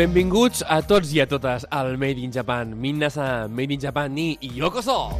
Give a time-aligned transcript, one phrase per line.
[0.00, 2.70] Benvinguts a tots i a totes al Made in Japan.
[2.72, 5.10] Minna-san, Made in Japan ni yokoso!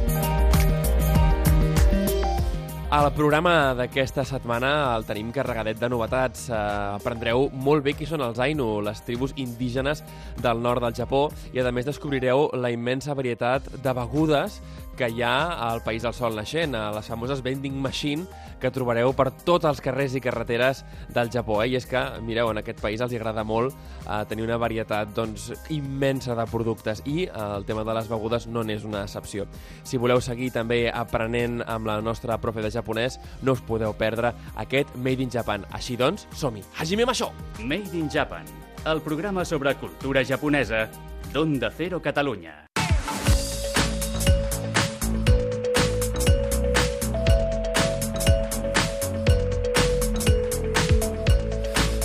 [2.89, 6.47] Al programa d'aquesta setmana el tenim carregadet de novetats.
[6.49, 6.57] Eh,
[6.97, 10.01] aprendreu molt bé qui són els Ainu, les tribus indígenes
[10.41, 14.57] del nord del Japó, i a més descobrireu la immensa varietat de begudes
[14.97, 15.35] que hi ha
[15.69, 18.25] al País del Sol naixent, a les famoses vending machine
[18.61, 21.59] que trobareu per tots els carrers i carreteres del Japó.
[21.63, 21.71] Eh?
[21.73, 25.49] I és que, mireu, en aquest país els agrada molt eh, tenir una varietat doncs,
[25.73, 29.47] immensa de productes i eh, el tema de les begudes no n'és una excepció.
[29.83, 34.35] Si voleu seguir també aprenent amb la nostra profe de japonès, no us podeu perdre
[34.61, 35.65] aquest Made in Japan.
[35.73, 36.63] Així doncs, som-hi!
[36.77, 37.31] Hajime Masho!
[37.59, 38.45] Made in Japan,
[38.85, 40.87] el programa sobre cultura japonesa
[41.33, 42.70] d'Onda Cero Catalunya.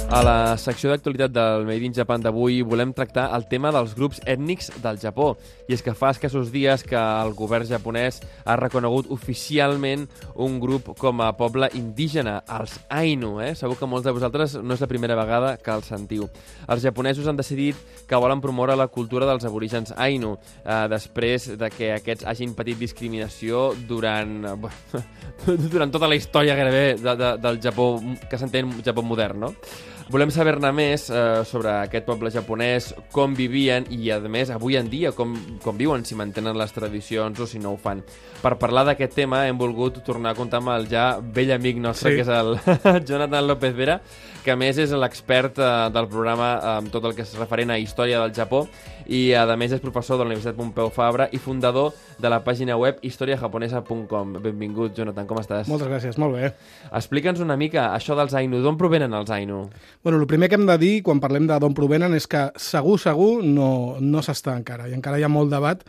[0.07, 4.21] A la secció d'actualitat del Made in Japan d'avui volem tractar el tema dels grups
[4.23, 5.33] ètnics del Japó.
[5.67, 10.05] I és que fa escassos dies que el govern japonès ha reconegut oficialment
[10.47, 13.41] un grup com a poble indígena, els Ainu.
[13.43, 13.57] Eh?
[13.59, 16.31] Segur que molts de vosaltres no és la primera vegada que els sentiu.
[16.71, 17.75] Els japonesos han decidit
[18.07, 22.79] que volen promoure la cultura dels aborígens Ainu, eh, després de que aquests hagin patit
[22.79, 25.05] discriminació durant, eh,
[25.75, 27.97] durant tota la història gairebé de, de, del Japó
[28.31, 29.55] que s'entén Japó modern, no?
[30.07, 34.87] Volem saber-ne més eh, sobre aquest poble japonès, com vivien i, a més, avui en
[34.87, 35.33] dia, com,
[35.65, 38.05] com viuen, si mantenen les tradicions o si no ho fan.
[38.39, 42.13] Per parlar d'aquest tema hem volgut tornar a comptar amb el ja vell amic nostre,
[42.15, 42.21] sí.
[42.21, 43.99] que és el Jonathan López Vera,
[44.47, 47.81] que a més és l'expert eh, del programa amb tot el que és referent a
[47.83, 48.63] història del Japó
[49.11, 51.91] i a més és professor de la Universitat Pompeu Fabra i fundador
[52.23, 54.39] de la pàgina web historiajaponesa.com.
[54.43, 55.67] Benvingut, Jonathan, com estàs?
[55.71, 56.53] Moltes gràcies, molt bé.
[56.95, 58.63] Explica'ns una mica això dels Ainu.
[58.63, 59.65] D'on provenen els Ainu?
[60.07, 62.95] Bueno, el primer que hem de dir quan parlem de d'on provenen és que segur,
[63.03, 65.81] segur no, no s'està encara i encara hi ha molt debat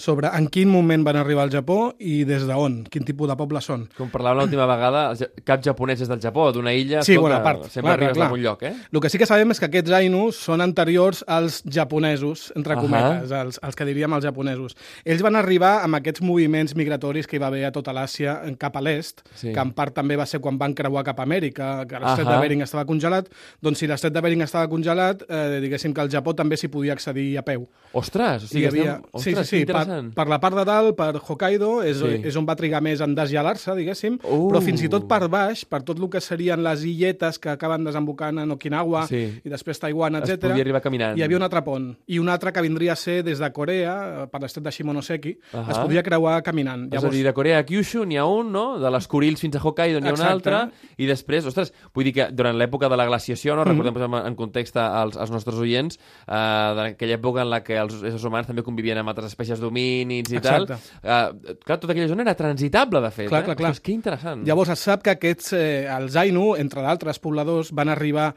[0.00, 3.60] sobre en quin moment van arribar al Japó i des d'on, quin tipus de poble
[3.60, 3.82] són.
[3.98, 5.02] Com parlàvem l'última vegada,
[5.44, 7.66] cap japonès és del Japó, d'una illa, sí, escolta, bona part.
[7.68, 8.38] sempre clar, arribes clar.
[8.46, 8.72] lloc, eh?
[8.96, 12.80] El que sí que sabem és que aquests Ainu són anteriors als japonesos, entre Ahà.
[12.80, 14.72] cometes, els, els que diríem els japonesos.
[15.04, 18.80] Ells van arribar amb aquests moviments migratoris que hi va haver a tota l'Àsia cap
[18.80, 19.52] a l'est, Sí.
[19.52, 22.36] que en part també va ser quan van creuar cap a Amèrica, que l'estret Ahà.
[22.36, 23.28] de Bering estava congelat,
[23.66, 26.94] doncs si l'estret de Bering estava congelat, eh, diguéssim que al Japó també s'hi podia
[26.94, 27.66] accedir a peu.
[27.96, 28.96] Ostres, o sigui, havia...
[28.96, 29.10] estem...
[29.12, 29.84] Ostres, sí, sí, sí, per,
[30.14, 32.20] per la part de dalt, per Hokkaido, és, Sí.
[32.28, 34.50] és on va trigar més en desgelar-se, diguéssim, Uh.
[34.52, 37.84] però fins i tot per baix, per tot el que serien les illetes que acaben
[37.84, 39.40] desembocant en Okinawa Sí.
[39.44, 40.48] i després Taiwan, Es etc.
[40.50, 41.16] podia arribar caminant.
[41.18, 43.96] Hi havia un altre pont, i un altre que vindria a ser des de Corea,
[44.24, 45.70] eh, per l'estret de Shimonoseki, Ahà.
[45.72, 46.92] es podia creuar caminant.
[46.94, 48.78] És a dir, de Corea a Kyushu n'hi ha un, no?
[48.78, 52.12] De les Kurils fins a Hokkaido n'hi ha un altre, i després, ostres, vull dir
[52.12, 53.64] que durant l'època de la glaciació, no?
[53.66, 56.40] recordem posem en context als, als nostres oients, eh,
[56.80, 60.40] d'aquella època en la que els éssers humans també convivien amb altres espècies d'homínids i
[60.40, 60.76] Exacte.
[60.76, 63.30] tal, eh, clar, tota aquella zona era transitable, de fet.
[63.32, 63.48] Clar, eh?
[63.50, 63.72] clar, clar.
[63.72, 64.46] Ostres, que interessant.
[64.46, 68.32] Llavors es sap que aquests, eh, els Ainu, entre d'altres pobladors, van arribar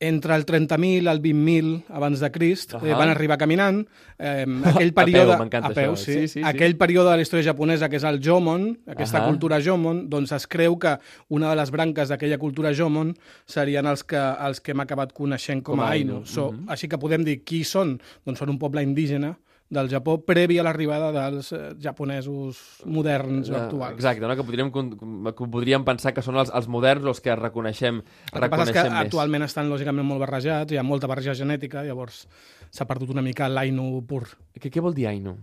[0.00, 2.98] entre el 30.000 al 20.000 abans de Crist, eh, Ahà.
[2.98, 3.80] van arribar caminant.
[4.18, 5.96] Eh, aquell A peu, període, a peu, això.
[5.96, 6.12] sí.
[6.12, 6.42] Sí, sí, sí.
[6.46, 9.26] Aquell període de la història japonesa que és el Jomon, aquesta Ahà.
[9.28, 10.96] cultura Jomon, doncs es creu que
[11.28, 15.62] una de les branques d'aquella cultura Jomon serien els que, els que hem acabat coneixent
[15.62, 16.20] com, Com a Ainu.
[16.22, 16.26] Ainu.
[16.26, 16.68] So, Mhm.
[16.70, 17.98] Així que podem dir qui són?
[18.24, 19.36] Doncs són un poble indígena
[19.70, 23.94] del Japó previ a l'arribada dels eh, japonesos moderns o actuals.
[23.98, 24.36] Exacte, no?
[24.38, 28.48] que, podríem, que podríem pensar que són els, els moderns els que reconeixem, El que
[28.48, 29.06] passa és que reconeixem més.
[29.06, 32.24] actualment estan lògicament molt barrejats, hi ha molta barreja genètica, llavors
[32.70, 34.24] s'ha perdut una mica l'Ainu pur.
[34.56, 35.36] Què, què vol dir Ainu?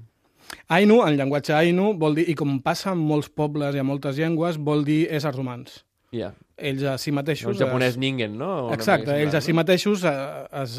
[0.70, 4.18] Ainu, en llenguatge Ainu, vol dir, i com passa en molts pobles i en moltes
[4.18, 5.84] llengües, vol dir éssers humans.
[6.14, 6.30] Ja.
[6.56, 7.50] Ells a si mateixos...
[7.52, 8.72] Un japonès es- ningen, no?
[8.72, 10.14] Exacte, ells a si mateixos eh,
[10.62, 10.78] es,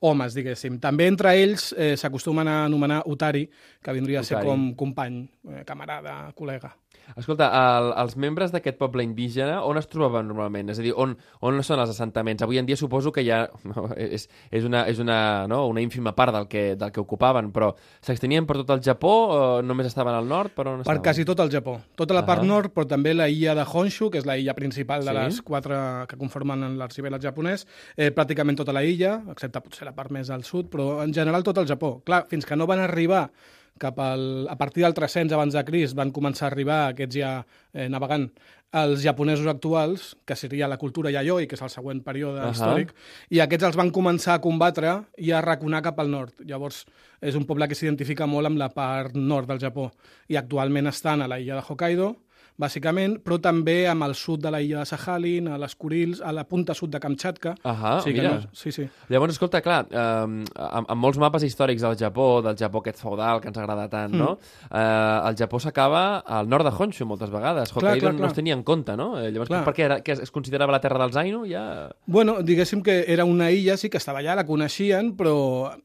[0.00, 0.78] homes, diguéssim.
[0.82, 3.46] També entre ells eh, s'acostumen a anomenar Utari,
[3.82, 4.48] que vindria a ser Utari.
[4.48, 6.74] com company, eh, camarada, col·lega.
[7.14, 10.72] Escolta, el, els membres d'aquest poble indígena on es trobaven normalment?
[10.72, 11.14] És a dir, on,
[11.46, 12.42] on són els assentaments?
[12.42, 15.18] Avui en dia suposo que ja no, és, és, una, és una,
[15.50, 17.70] no, una ínfima part del que, del que ocupaven, però
[18.04, 20.54] s'extenien per tot el Japó o només estaven al nord?
[20.56, 21.78] Per, on per quasi tot el Japó.
[21.94, 22.54] Tota la part uh -huh.
[22.54, 25.16] nord, però també la illa de Honshu, que és la illa principal de sí?
[25.16, 27.66] les quatre que conformen l'arxipelag japonès,
[27.96, 31.42] eh, pràcticament tota la illa, excepte potser la part més al sud, però en general
[31.42, 32.02] tot el Japó.
[32.04, 33.30] Clar, fins que no van arribar
[33.78, 37.32] cap al, a partir del 300 abans de Crist van començar a arribar aquests ja
[37.72, 38.30] eh, navegant
[38.76, 42.52] els japonesos actuals, que seria la cultura yayoi, que és el següent període uh -huh.
[42.52, 42.92] històric,
[43.30, 46.34] i aquests els van començar a combatre i a raconar cap al nord.
[46.44, 46.84] Llavors,
[47.20, 49.92] és un poble que s'identifica molt amb la part nord del Japó,
[50.28, 52.16] i actualment estan a la illa de Hokkaido,
[52.60, 56.32] bàsicament, però també amb el sud de la illa de Sahalin, a les Kurils, a
[56.32, 57.54] la punta sud de Kamchatka.
[57.64, 58.32] Ahà, sí, mira.
[58.36, 58.86] No, sí, sí.
[59.12, 63.42] Llavors, escolta, clar, eh, amb, amb molts mapes històrics del Japó, del Japó aquest feudal
[63.42, 64.22] que ens agrada tant, mm.
[64.22, 64.32] no?
[64.70, 67.74] Eh, el Japó s'acaba al nord de Honshu moltes vegades.
[67.74, 68.24] Hokkaido clar, clar, clar.
[68.24, 69.12] no es tenia en compte, no?
[69.20, 69.62] Eh, llavors, clar.
[69.68, 71.44] per què era, que es considerava la terra dels Ainu?
[71.50, 71.66] Ja...
[72.06, 75.36] Bueno, diguéssim que era una illa, sí que estava allà, la coneixien, però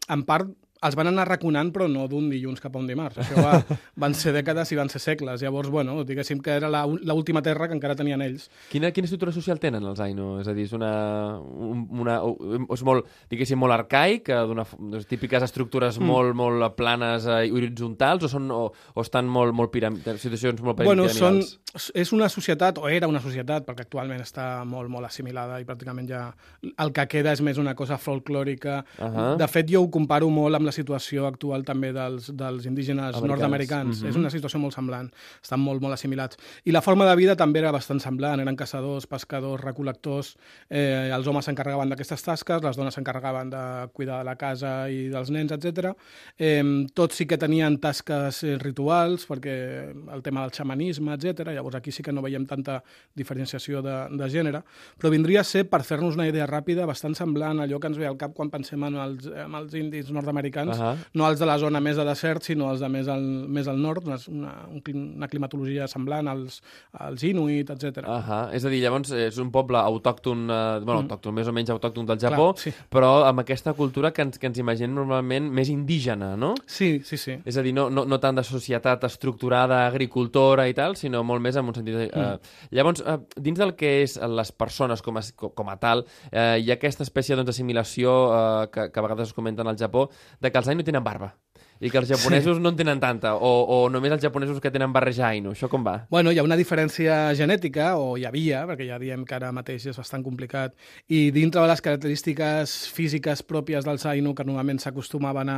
[0.08, 3.20] en part els van anar raconant, però no d'un dilluns cap a un dimarts.
[3.22, 3.60] Això va,
[4.04, 5.44] van ser dècades i van ser segles.
[5.44, 8.48] Llavors, bueno, diguéssim que era l'última terra que encara tenien ells.
[8.72, 10.40] Quina, quina estructura social tenen els Ainu?
[10.42, 10.92] És a dir, és una...
[11.42, 12.18] una
[12.74, 14.66] és molt, diguéssim, molt arcaic, eh, d'una
[15.10, 16.08] típiques estructures mm.
[16.08, 20.00] molt, molt planes i eh, horitzontals, o, són, o, o estan molt, molt piram...
[20.02, 21.42] situacions molt bueno, són,
[21.94, 26.10] és una societat, o era una societat, perquè actualment està molt, molt assimilada i pràcticament
[26.10, 26.26] ja
[26.72, 28.82] el que queda és més una cosa folclòrica.
[28.98, 29.38] Uh -huh.
[29.38, 34.02] De fet, jo ho comparo molt amb la situació actual també dels, dels indígenes nord-americans.
[34.02, 34.10] Mm -hmm.
[34.10, 35.12] És una situació molt semblant.
[35.42, 36.38] Estan molt, molt assimilats.
[36.66, 38.40] I la forma de vida també era bastant semblant.
[38.40, 40.36] Eren caçadors, pescadors, recol·lectors.
[40.70, 45.10] Eh, els homes s'encarregaven d'aquestes tasques, les dones s'encarregaven de cuidar de la casa i
[45.10, 45.96] dels nens, etc.
[46.38, 51.50] Eh, tots sí que tenien tasques eh, rituals, perquè el tema del xamanisme, etc.
[51.50, 52.84] Llavors aquí sí que no veiem tanta
[53.16, 54.64] diferenciació de, de gènere,
[55.00, 57.98] però vindria a ser, per fer-nos una idea ràpida, bastant semblant a allò que ens
[57.98, 61.10] ve al cap quan pensem en els, en els indis nord-americans americans, uh -huh.
[61.14, 63.82] no els de la zona més de desert, sinó els de més al, més al
[63.82, 66.62] nord, una, una climatologia semblant als,
[66.92, 67.98] als Inuit, etc.
[68.08, 68.54] Uh -huh.
[68.54, 71.06] És a dir, llavors és un poble autòcton, eh, bueno, mm.
[71.06, 72.74] autòcton, més o menys autòcton del Japó, Clar, sí.
[72.90, 76.56] però amb aquesta cultura que ens, que ens imaginem normalment més indígena, no?
[76.66, 77.40] Sí, sí, sí.
[77.46, 81.42] És a dir, no, no, no tant de societat estructurada, agricultora i tal, sinó molt
[81.42, 81.96] més en un sentit...
[81.96, 82.40] Eh, mm.
[82.72, 86.72] llavors, eh, dins del que és les persones com a, com a tal, eh, hi
[86.72, 90.10] ha aquesta espècie d'assimilació doncs, eh, que, que a vegades es comenta al Japó,
[90.40, 91.34] de que els Ainu tenen barba
[91.82, 92.62] i que els japonesos sí.
[92.62, 95.56] no en tenen tanta, o, o només els japonesos que tenen barreja Ainu.
[95.56, 95.96] Això com va?
[96.14, 99.88] Bueno, hi ha una diferència genètica, o hi havia, perquè ja diem que ara mateix
[99.90, 100.76] és bastant complicat,
[101.10, 105.58] i dintre de les característiques físiques pròpies dels Ainu, que normalment s'acostumaven a,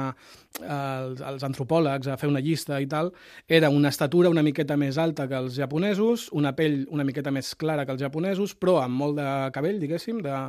[0.64, 3.12] als, als antropòlegs a fer una llista i tal,
[3.48, 7.52] era una estatura una miqueta més alta que els japonesos, una pell una miqueta més
[7.60, 10.40] clara que els japonesos, però amb molt de cabell, diguéssim, de,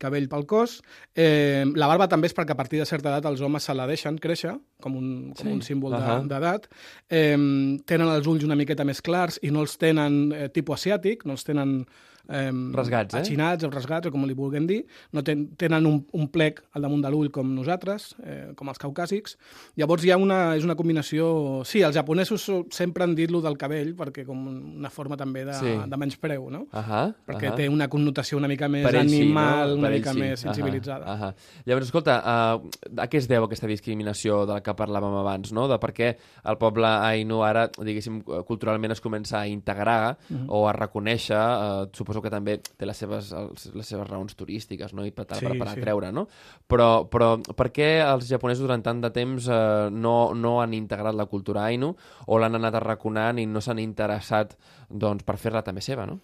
[0.00, 0.80] cabell pel cos.
[1.14, 3.86] Eh, la barba també és perquè a partir de certa edat els homes se la
[3.86, 5.52] deixen créixer, com un, com sí.
[5.52, 6.26] un símbol uh -huh.
[6.28, 6.68] d'edat.
[7.08, 7.36] Eh,
[7.84, 11.32] tenen els ulls una miqueta més clars i no els tenen eh, tipus asiàtic, no
[11.32, 11.86] els tenen
[12.28, 13.20] eh, rasgats, eh?
[13.20, 14.82] achinats o rasgats, o com li vulguem dir,
[15.12, 18.80] no ten, tenen un, un plec al damunt de l'ull com nosaltres, eh, com els
[18.82, 19.36] caucàsics.
[19.76, 21.62] Llavors hi ha una, és una combinació...
[21.66, 24.46] Sí, els japonesos sempre han dit lo del cabell, perquè com
[24.78, 25.74] una forma també de, sí.
[25.86, 26.66] de menyspreu, no?
[26.70, 27.56] Uh -huh, perquè uh -huh.
[27.56, 29.78] té una connotació una mica més animal, sí, no?
[29.78, 30.18] una mica sí.
[30.18, 31.04] més sensibilitzada.
[31.04, 31.62] Uh -huh, uh -huh.
[31.66, 35.68] Llavors, escolta, uh, a què es deu aquesta discriminació de la que parlàvem abans, no?
[35.68, 40.44] De per què el poble Ainu ara, diguéssim, culturalment es comença a integrar uh -huh.
[40.48, 43.30] o a reconèixer, uh, suposo suposo que també té les seves,
[43.74, 45.04] les seves raons turístiques no?
[45.04, 45.80] i per, sí, per, per sí.
[45.80, 46.26] atreure, no?
[46.68, 51.16] Però, però per què els japonesos durant tant de temps eh, no, no han integrat
[51.16, 51.94] la cultura Ainu
[52.26, 54.56] o l'han anat arraconant i no s'han interessat
[54.88, 56.20] doncs, per fer-la també seva, no?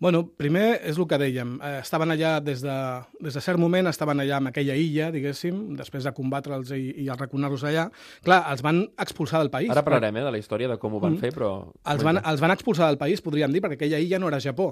[0.00, 1.58] Bueno, primer és el que dèiem.
[1.60, 2.76] Eh, estaven allà des de,
[3.20, 7.10] des de cert moment, estaven allà en aquella illa, diguéssim, després de combatre'ls i, i
[7.12, 7.84] arraconar-los allà.
[8.24, 9.68] Clar, els van expulsar del país.
[9.74, 11.20] Ara parlarem eh, de la història de com ho van mm.
[11.20, 11.50] fer, però...
[11.92, 14.70] Els van, els van expulsar del país, podríem dir, perquè aquella illa no era Japó.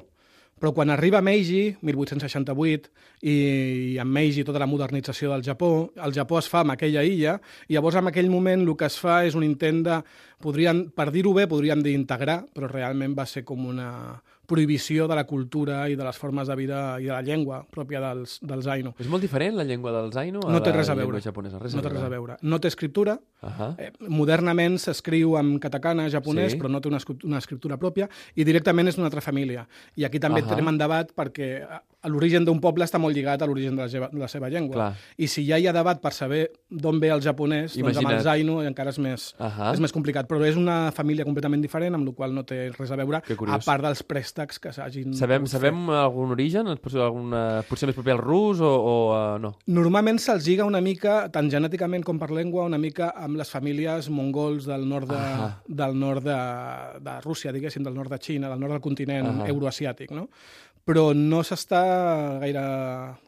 [0.58, 2.90] Però quan arriba Meiji, 1868,
[3.30, 7.36] i amb Meiji tota la modernització del Japó, el Japó es fa amb aquella illa,
[7.68, 10.00] i llavors en aquell moment el que es fa és un intent de,
[10.42, 13.90] podrien, per dir-ho bé, podríem dir integrar, però realment va ser com una,
[14.48, 18.00] prohibició de la cultura i de les formes de vida i de la llengua pròpia
[18.00, 18.94] dels, dels Ainu.
[18.98, 21.20] És molt diferent la llengua dels Ainu a no té res a veure.
[21.20, 21.60] japonesa?
[21.60, 22.38] Res no té res a veure.
[22.42, 23.18] No té escriptura.
[23.42, 23.74] Uh -huh.
[23.78, 26.58] eh, modernament s'escriu en katakana japonès, sí.
[26.58, 29.68] però no té una, una escriptura pròpia, i directament és d'una altra família.
[29.96, 30.48] I aquí també uh -huh.
[30.48, 31.66] tenim en debat perquè
[32.06, 34.74] l'origen d'un poble està molt lligat a l'origen de, la seva, de la seva llengua.
[34.74, 34.92] Clar.
[35.18, 38.18] I si ja hi ha debat per saber d'on ve el japonès, doncs amb Imagina't.
[38.20, 39.72] els Ainu encara és més, Uh -huh.
[39.74, 40.28] és més complicat.
[40.28, 43.16] Però és una família completament diferent, amb la qual no té res a veure,
[43.48, 45.14] a part dels préstecs que s'hagin...
[45.14, 45.48] Sabem, fer.
[45.58, 46.66] sabem algun origen?
[46.80, 49.56] Potser, alguna, potser més proper al rus o, o uh, no?
[49.66, 54.08] Normalment se'ls lliga una mica, tant genèticament com per llengua, una mica amb les famílies
[54.08, 55.62] mongols del nord de, Ahà.
[55.66, 56.36] del nord de,
[57.00, 59.48] de Rússia, diguéssim, del nord de Xina, del nord del continent Ahà.
[59.48, 60.28] euroasiàtic, no?
[60.88, 61.82] Però no s'està
[62.40, 62.62] gaire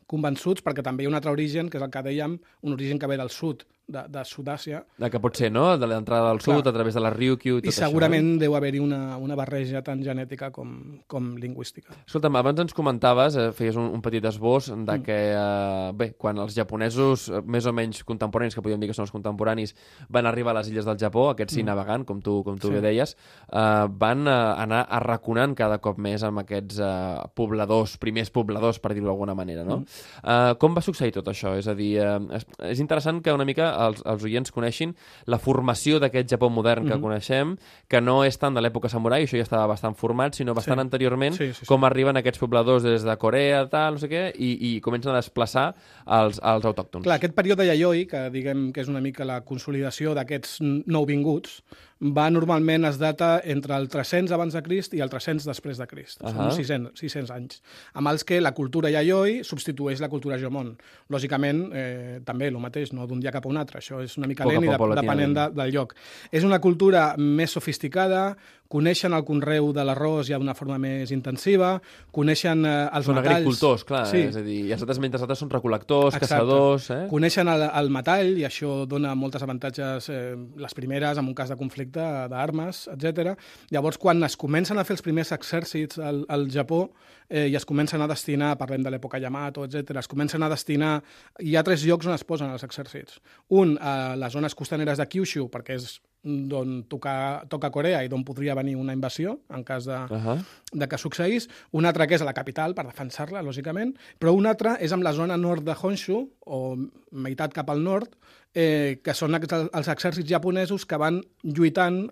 [0.09, 2.99] convençuts perquè també hi ha un altre origen, que és el que dèiem, un origen
[2.99, 5.77] que ve del sud, de, de Sud-àsia, De que pot ser, no?
[5.79, 6.69] De l'entrada del sud, Clar.
[6.73, 7.87] a través de la Ryukyu i tot i això.
[7.89, 11.93] segurament deu haver-hi una, una barreja tant genètica com, com lingüística.
[12.07, 15.03] Escolta'm, abans ens comentaves, eh, feies un, un petit esbós de Mm.
[15.03, 18.95] que, eh, bé, quan els japonesos, eh, més o menys contemporanis, que podríem dir que
[18.95, 19.75] són els contemporanis,
[20.09, 22.71] van arribar a les illes del Japó, aquests sí navegant, com tu, com tu Mm.
[22.71, 22.75] Sí.
[22.77, 23.17] bé deies,
[23.53, 28.93] eh, van eh, anar arraconant cada cop més amb aquests eh, pobladors, primers pobladors, per
[28.95, 29.79] dir-ho d'alguna manera, no?
[29.79, 29.87] Mm.
[30.25, 31.57] Eh, com va succeir tot això?
[31.59, 34.95] És a dir, eh, és, és interessant que una mica els, els oients coneixin
[35.27, 37.03] la formació d'aquest Japó modern que Mhm.
[37.03, 37.57] coneixem,
[37.89, 40.87] que no és tant de l'època samurai, això ja estava bastant format, sinó bastant Sí.
[40.87, 41.67] anteriorment, Sí, sí, sí.
[41.67, 45.17] com arriben aquests pobladors des de Corea, tal, no sé què, i, i comencen a
[45.17, 45.75] desplaçar
[46.07, 47.03] els, els autòctons.
[47.05, 51.63] Clar, aquest període Yayoi, que diguem que és una mica la consolidació d'aquests nouvinguts,
[52.01, 55.87] va normalment es data entre el 300 abans de Crist i el 300 després de
[55.87, 56.23] Crist.
[56.23, 56.33] Ahà.
[56.33, 57.61] Són 600, 600 anys.
[57.93, 60.73] Amb els que la cultura Yayoi substitueix la cultura Jomon.
[61.13, 63.83] Lògicament, eh, també el mateix, no d'un dia cap a un altre.
[63.85, 65.95] Això és una mica lent i de, depenent de, del lloc.
[66.33, 68.37] És una cultura més sofisticada,
[68.71, 71.73] coneixen el conreu de l'arròs ja d'una forma més intensiva,
[72.15, 73.41] coneixen eh, els Són metalls...
[73.41, 74.21] agricultors, clar, Sí.
[74.29, 76.29] és a dir, i els altres mentre els altres són recol·lectors, Exacte.
[76.29, 76.87] caçadors...
[76.95, 77.01] Eh?
[77.11, 81.51] Coneixen el, el metall i això dona moltes avantatges, eh, les primeres en un cas
[81.51, 83.35] de conflicte d'armes, etc.
[83.75, 86.85] Llavors, quan es comencen a fer els primers exèrcits al, al Japó
[87.29, 91.01] eh, i es comencen a destinar, parlem de l'època Yamato, etc., es comencen a destinar...
[91.43, 93.19] Hi ha tres llocs on es posen els exèrcits.
[93.51, 98.25] Un, a les zones costaneres de Kyushu, perquè és d'on toca, toca Corea i d'on
[98.25, 100.45] podria venir una invasió, en cas de, Uh -huh.
[100.73, 104.47] de que succeís, un altre que és a la capital, per defensar-la, lògicament, però un
[104.47, 106.77] altre és amb la zona nord de Honshu, o
[107.13, 108.15] meitat cap al nord,
[108.55, 112.11] eh, que són ex- els exèrcits japonesos que van lluitant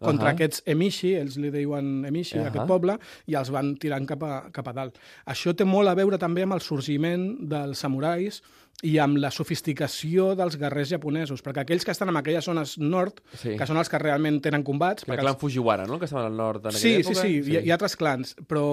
[0.00, 0.32] contra Ahà.
[0.34, 2.46] aquests emishi, ells li diuen emishi, Ahà.
[2.48, 4.98] aquest poble, i els van tirant cap a, cap a dalt.
[5.26, 8.42] Això té molt a veure també amb el sorgiment dels samurais
[8.82, 13.20] i amb la sofisticació dels guerrers japonesos, perquè aquells que estan en aquelles zones nord,
[13.36, 13.56] Sí.
[13.58, 15.04] que són els que realment tenen combats...
[15.06, 17.26] El perquè clan Fujiwara, no?, que estaven al nord en Sí, aquella sí, època.
[17.26, 17.56] sí, sí.
[17.58, 18.64] Hi, hi ha altres clans, però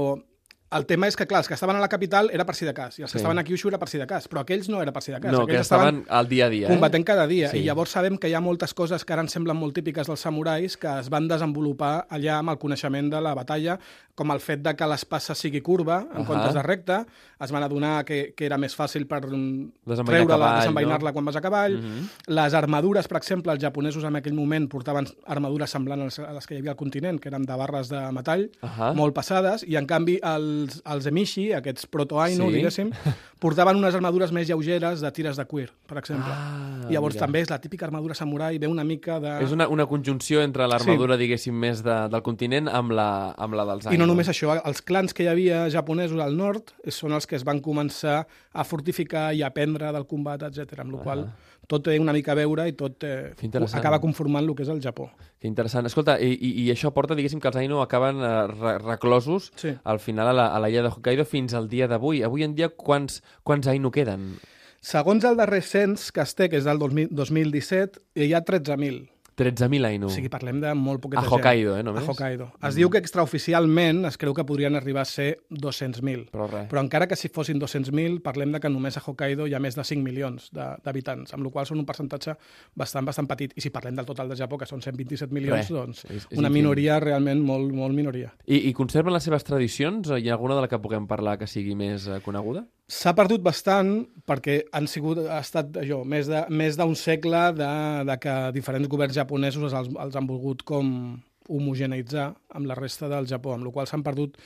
[0.70, 2.74] el tema és que, clar, els que estaven a la capital era per si de
[2.74, 3.22] cas, i els que Sí.
[3.24, 5.20] estaven a Kyushu era per si de cas, però aquells no era per si de
[5.22, 5.32] cas.
[5.32, 6.68] No, que aquells estaven al dia a dia.
[6.68, 7.06] combatent eh?
[7.06, 7.60] cada dia, Sí.
[7.60, 10.20] i llavors sabem que hi ha moltes coses que ara ens semblen molt típiques dels
[10.20, 13.80] samurais que es van desenvolupar allà amb el coneixement de la batalla,
[14.14, 16.26] com el fet de que l'espasa sigui curva en Ahà.
[16.26, 17.06] comptes de recta,
[17.40, 21.14] es van adonar que, que era més fàcil per treure-la, cavall, desembeinar-la no?
[21.14, 21.78] quan vas a cavall.
[21.78, 22.10] Mhm.
[22.28, 26.56] Les armadures, per exemple, els japonesos en aquell moment portaven armadures semblants a les que
[26.56, 28.94] hi havia al continent, que eren de barres de metall, Ahà.
[28.96, 30.20] molt pesades, i en canvi
[30.58, 32.56] els, els emishi, aquests proto-ainu, Sí.
[32.58, 32.90] diguéssim,
[33.44, 36.32] portaven unes armadures més lleugeres de tires de cuir, per exemple.
[36.34, 37.26] Ah, Llavors mira.
[37.26, 39.36] també és la típica armadura samurai, ve una mica de...
[39.46, 43.66] És una, una conjunció entre l'armadura, diguéssim, més de, del continent amb la, amb la
[43.72, 44.00] dels I anys.
[44.02, 47.46] no només això, els clans que hi havia japonesos al nord són els que es
[47.46, 48.24] van començar
[48.54, 50.80] a fortificar i a aprendre del combat, etc.
[50.82, 51.34] amb la qual Ah.
[51.68, 53.34] Tot té una mica a veure i tot eh,
[53.76, 55.10] acaba conformant el que és el Japó.
[55.40, 55.86] Que interessant.
[55.86, 59.74] Escolta, i, i, i això porta, diguéssim, que els Ainu acaben eh, re reclosos Sí.
[59.84, 62.24] al final a la, a la illa de Hokkaido fins al dia d'avui.
[62.24, 64.38] Avui en dia, quants, quants Ainu queden?
[64.82, 69.08] Segons el darrer cens que es té, que és del 2000 2017, hi ha 13.000.
[69.38, 70.08] 13.000 Ainu.
[70.08, 71.34] O sigui, parlem de molt poqueta A gent.
[71.38, 72.04] Hokkaido, eh, només?
[72.04, 72.48] A Hokkaido.
[72.68, 76.30] Es diu que extraoficialment es creu que podrien arribar a ser 200.000.
[76.34, 76.66] Però res.
[76.72, 79.76] Però encara que si fossin 200.000, parlem de que només a Hokkaido hi ha més
[79.78, 82.36] de 5 milions de- d'habitants, amb la qual són un percentatge
[82.76, 83.54] bastant, bastant petit.
[83.56, 85.70] I si parlem del total del Japó, que són 127 milions, Res.
[85.70, 88.34] doncs És- és una minoria realment molt, molt minoria.
[88.48, 90.10] I, I conserven les seves tradicions?
[90.10, 92.66] Hi ha alguna de la que puguem parlar que sigui més eh, coneguda?
[92.90, 98.04] S'ha perdut bastant perquè han sigut, ha estat allò, més de- més d'un segle de,
[98.08, 99.27] de que diferents governs japonesos
[99.74, 104.04] els, els han volgut com homogeneitzar amb la resta del Japó, amb la qual s'han
[104.04, 104.38] perdut,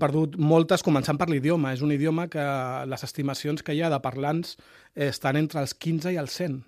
[0.00, 1.72] perdut moltes, començant per l'idioma.
[1.72, 2.44] És un idioma que
[2.88, 4.56] les estimacions que hi ha de parlants
[4.94, 6.60] eh, estan entre els 15 i els 100.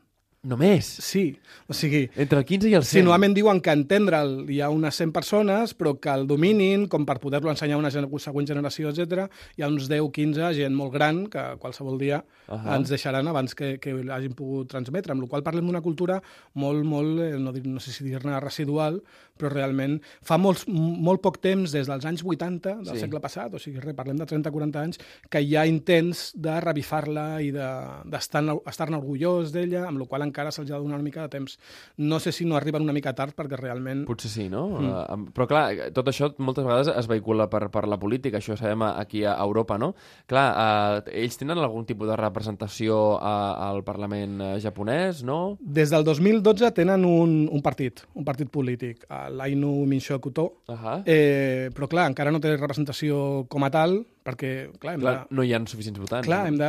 [0.45, 0.85] Només?
[1.01, 2.03] Sí, o sigui...
[2.21, 2.91] Entre el 15 i el 100?
[2.91, 7.07] Sí, normalment diuen que entendre'l hi ha unes 100 persones, però que el dominin, com
[7.09, 9.25] per poder-lo ensenyar a una següent generació, etc.
[9.57, 12.77] hi ha uns 10, 15, gent molt gran, que qualsevol dia uh -huh.
[12.77, 16.21] ens deixaran abans que, que l'hagin pogut transmetre, amb la qual parlem d'una cultura
[16.53, 19.03] molt, molt, eh, no, no sé si dir-ne residual,
[19.39, 23.01] però realment fa molts, molt poc temps, des dels anys 80 del sí.
[23.01, 24.99] segle passat, o sigui, re, parlem de 30-40 anys,
[25.31, 30.23] que hi ha intents de revifar-la i d'estar-ne de, estar orgullós d'ella, amb la qual
[30.35, 31.57] encara se'ls ha de donar una mica de temps.
[31.97, 34.05] No sé si no arriben una mica tard, perquè realment...
[34.09, 34.67] Potser sí, no?
[34.81, 35.31] Mm.
[35.37, 35.65] Però clar,
[35.95, 39.79] tot això moltes vegades es vehicula per, per la política, això sabem aquí a Europa,
[39.79, 39.93] no?
[40.31, 45.57] Clar, uh, ells tenen algun tipus de representació uh, al Parlament uh, japonès, no?
[45.61, 51.03] Des del 2012 tenen un, un partit, un partit polític, l'Ainu Minsho Kuto, uh -huh.
[51.07, 54.51] eh, però clar, encara no té representació com a tal, perquè,
[54.81, 55.37] clar, clar de...
[55.37, 56.27] no hi ha suficients votants.
[56.27, 56.69] Clar, hem de...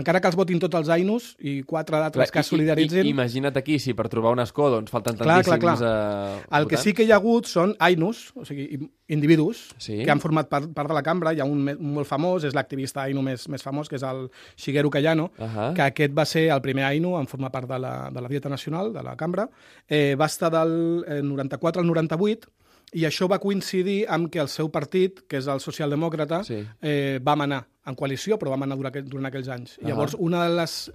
[0.00, 3.02] encara que els votin tots els Ainus i quatre d'altres que es solidaritzin...
[3.04, 5.76] I, i, imagina't aquí, si per trobar un escó doncs, falten clar, tantíssims clar, clar.
[5.78, 6.70] Uh, El votants.
[6.72, 8.80] que sí que hi ha hagut són Ainus, o sigui,
[9.12, 10.00] individus, sí.
[10.04, 11.34] que han format part, part de la cambra.
[11.36, 14.26] Hi ha un, un molt famós, és l'activista Ainu més, més famós, que és el
[14.56, 15.72] Shigeru Kayano, uh -huh.
[15.76, 18.48] que aquest va ser el primer Ainu en formar part de la, de la Dieta
[18.48, 19.48] Nacional, de la cambra.
[19.88, 22.48] Eh, va estar del eh, 94 al 98,
[22.94, 26.62] i això va coincidir amb que el seu partit, que és el socialdemòcrata, sí.
[26.80, 29.76] eh, va manar en coalició, però va manar durant, durant aquells anys.
[29.76, 29.88] Uh -huh.
[29.88, 30.90] Llavors, una de les,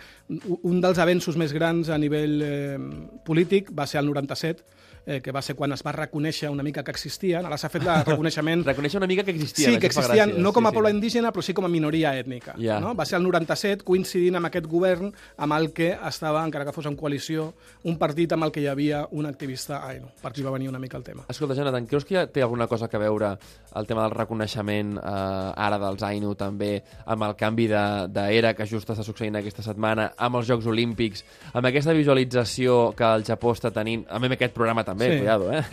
[0.62, 2.78] un dels avenços més grans a nivell eh,
[3.26, 4.64] polític va ser el 97,
[5.06, 7.46] eh, que va ser quan es va reconèixer una mica que existien.
[7.46, 8.64] Ara s'ha fet el reconeixement...
[8.68, 9.74] reconèixer una mica que existien.
[9.74, 10.98] Sí, que existien, no com a sí, poble sí.
[10.98, 12.56] indígena, però sí com a minoria ètnica.
[12.58, 12.80] Yeah.
[12.84, 12.94] No?
[12.96, 16.88] Va ser el 97, coincidint amb aquest govern amb el que estava, encara que fos
[16.90, 17.52] en coalició,
[17.90, 20.12] un partit amb el que hi havia un activista ainu.
[20.22, 21.28] Per aquí va venir una mica el tema.
[21.30, 23.36] Escolta, Jonathan, creus que té alguna cosa que veure
[23.76, 26.76] el tema del reconeixement eh, ara dels Ainu també
[27.10, 31.68] amb el canvi d'era que just està succeint aquesta setmana, amb els Jocs Olímpics, amb
[31.70, 35.20] aquesta visualització que el Japó està tenint, amb aquest programa també també, sí.
[35.22, 35.64] cuidado, eh?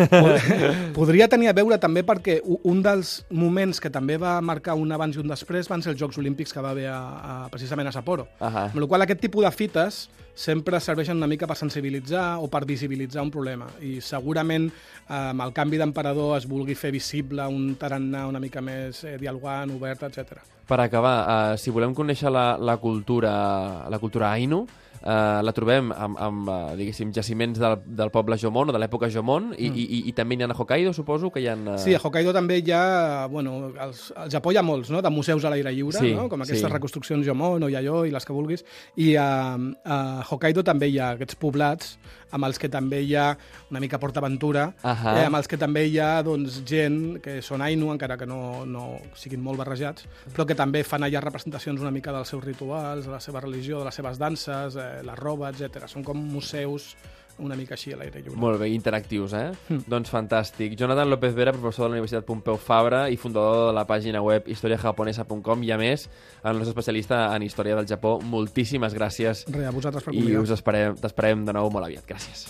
[0.96, 5.16] Podria tenir a veure també perquè un dels moments que també va marcar un abans
[5.16, 7.92] i un després van ser els Jocs Olímpics que va haver a, a, precisament a
[7.92, 8.26] Sapporo.
[8.40, 8.66] Uh -huh.
[8.70, 12.64] Amb la qual aquest tipus de fites sempre serveixen una mica per sensibilitzar o per
[12.64, 13.66] visibilitzar un problema.
[13.84, 18.62] I segurament eh, amb el canvi d'emperador es vulgui fer visible un tarannà una mica
[18.64, 20.40] més eh, dialogant, obert, etc.
[20.66, 21.16] Per acabar,
[21.52, 24.66] eh, si volem conèixer la, la cultura la cultura Ainu,
[25.02, 29.10] eh, la trobem amb, amb uh, diguéssim, jaciments del, del poble Jomon o de l'època
[29.12, 29.74] Jomon i, mm.
[29.74, 31.56] i, i, i també n'hi ha a Hokkaido, suposo que hi ha...
[31.56, 31.78] Uh...
[31.80, 33.26] Sí, a Hokkaido també hi ha...
[33.32, 36.28] Bueno, als, al Japó hi ha molts, no?, de museus a l'aire lliure, sí, no?
[36.32, 36.72] com aquestes sí.
[36.72, 38.64] reconstruccions Jomon o Yayoi, les que vulguis,
[39.00, 41.96] i a, a Hokkaido també hi ha aquests poblats
[42.30, 43.36] amb els que també hi ha
[43.70, 45.16] una mica PortAventura, uh -huh.
[45.16, 48.64] eh, amb els que també hi ha doncs, gent que són Ainu, encara que no,
[48.66, 53.04] no siguin molt barrejats, però que també fan allà representacions una mica dels seus rituals,
[53.04, 55.86] de la seva religió, de les seves danses, eh, la roba, etc.
[55.86, 56.96] Són com museus
[57.40, 58.38] una mica així a l'aire lliure.
[58.40, 59.50] Molt bé, interactius, eh?
[59.68, 59.86] Mm.
[59.90, 60.76] Doncs fantàstic.
[60.78, 64.48] Jonathan López Vera, professor de la Universitat Pompeu Fabra i fundador de la pàgina web
[64.50, 66.08] historiajaponesa.com i, a més,
[66.44, 68.18] el nostre especialista en història del Japó.
[68.20, 69.46] Moltíssimes gràcies.
[69.50, 72.06] Re, a vosaltres per I us esperem, t'esperem de nou molt aviat.
[72.08, 72.48] Gràcies.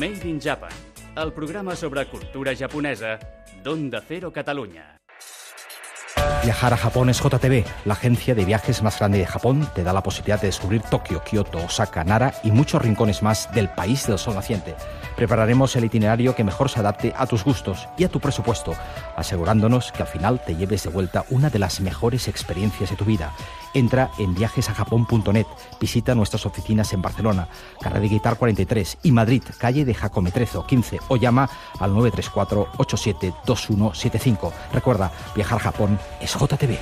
[0.00, 0.72] Made in Japan,
[1.14, 3.18] el programa sobre cultura japonesa
[3.62, 4.96] d'Onda Cero Catalunya.
[6.42, 9.68] Viajar a Japón es JTB, la agencia de viajes más grande de Japón.
[9.74, 13.68] Te da la posibilidad de descubrir Tokio, Kioto, Osaka, Nara y muchos rincones más del
[13.68, 14.74] país del sol naciente.
[15.16, 18.74] Prepararemos el itinerario que mejor se adapte a tus gustos y a tu presupuesto,
[19.16, 23.04] asegurándonos que al final te lleves de vuelta una de las mejores experiencias de tu
[23.04, 23.32] vida.
[23.74, 25.46] Entra en viajesajapón.net,
[25.80, 27.48] visita nuestras oficinas en Barcelona,
[27.80, 33.34] Carrera de Guitar 43 y Madrid, calle de Jacometrezo 15 o llama al 934 87
[33.46, 34.52] 2175.
[34.72, 36.78] Recuerda, viajar a Japón es JTV.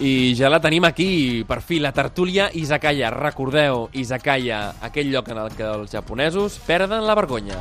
[0.00, 3.10] I ja la tenim aquí, per fi, la tertúlia Izakaya.
[3.12, 7.58] Recordeu, Izakaya, aquell lloc en el que els japonesos perden la vergonya.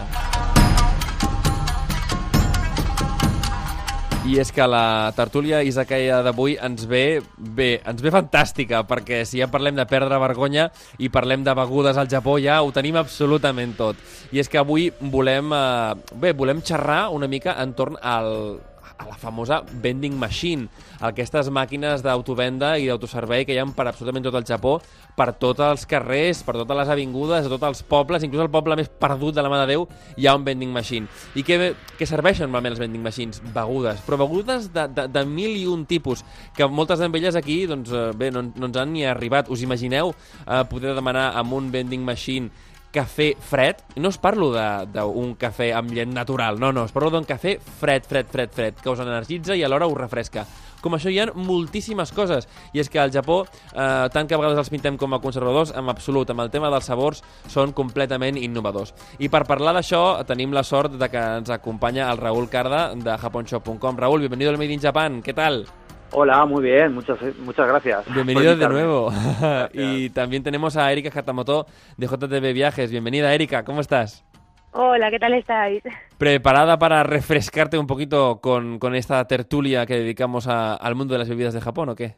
[4.23, 9.43] I és que la tertúlia Izakaya d'avui ens ve bé, ens ve fantàstica, perquè si
[9.43, 13.75] ja parlem de perdre vergonya i parlem de begudes al Japó, ja ho tenim absolutament
[13.75, 13.99] tot.
[14.31, 18.61] I és que avui volem, eh, bé, volem xerrar una mica entorn al
[18.97, 20.67] a la famosa vending machine,
[20.99, 24.77] aquestes màquines d'autovenda i d'autoservei que hi ha per absolutament tot el Japó,
[25.15, 28.77] per tots els carrers, per totes les avingudes, a tots els pobles, inclús el poble
[28.79, 29.85] més perdut de la mà de Déu,
[30.17, 31.09] hi ha un vending machine.
[31.35, 31.59] I què,
[31.99, 33.41] què serveixen normalment els vending machines?
[33.55, 36.23] Begudes, però begudes de, de, de mil i un tipus,
[36.55, 39.51] que moltes d'elles aquí, doncs eh, bé, no, no ens han ni arribat.
[39.51, 42.49] Us imagineu eh, poder demanar amb un vending machine
[42.93, 47.27] cafè fred, no us parlo d'un cafè amb llet natural, no, no, us parlo d'un
[47.27, 50.45] cafè fred, fred, fred, fred, que us energitza i alhora us refresca.
[50.79, 53.41] Com això hi ha moltíssimes coses, i és que al Japó,
[53.73, 56.71] eh, tant que a vegades els pintem com a conservadors, en absolut, amb el tema
[56.71, 58.93] dels sabors, són completament innovadors.
[59.19, 63.17] I per parlar d'això, tenim la sort de que ens acompanya el Raúl Carda de
[63.17, 63.97] japonshop.com.
[63.97, 65.67] Raúl, bienvenido al Made in Japan, ¿qué tal?
[66.11, 68.13] Hola, muy bien, muchas, muchas gracias.
[68.13, 69.11] Bienvenido de nuevo.
[69.73, 71.67] y también tenemos a Erika Hatamoto
[71.97, 72.89] de JTB Viajes.
[72.89, 74.25] Bienvenida, Erika, ¿cómo estás?
[74.71, 75.83] Hola, ¿qué tal estáis?
[76.17, 81.29] ¿Preparada para refrescarte un poquito con, con esta tertulia que dedicamos al mundo de las
[81.29, 82.15] bebidas de Japón o qué?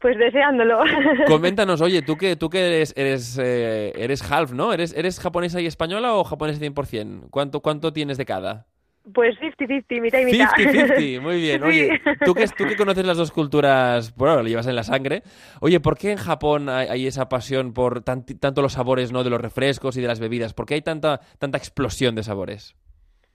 [0.00, 0.80] Pues deseándolo.
[1.26, 4.72] Coméntanos, oye, tú que, tú que eres, eres, eh, eres half, ¿no?
[4.72, 7.28] ¿Eres, ¿Eres japonesa y española o japonesa 100%?
[7.30, 8.66] ¿Cuánto, ¿Cuánto tienes de cada?
[9.12, 10.48] Pues 50-50, mitad y mitad.
[10.56, 11.62] 50-50, muy bien.
[11.62, 15.22] Oye, tú que, tú que conoces las dos culturas, bueno, lo llevas en la sangre.
[15.60, 19.22] Oye, ¿por qué en Japón hay, esa pasión por tanto los sabores ¿no?
[19.22, 20.54] de los refrescos y de las bebidas?
[20.54, 22.76] ¿Por qué hay tanta, tanta explosión de sabores?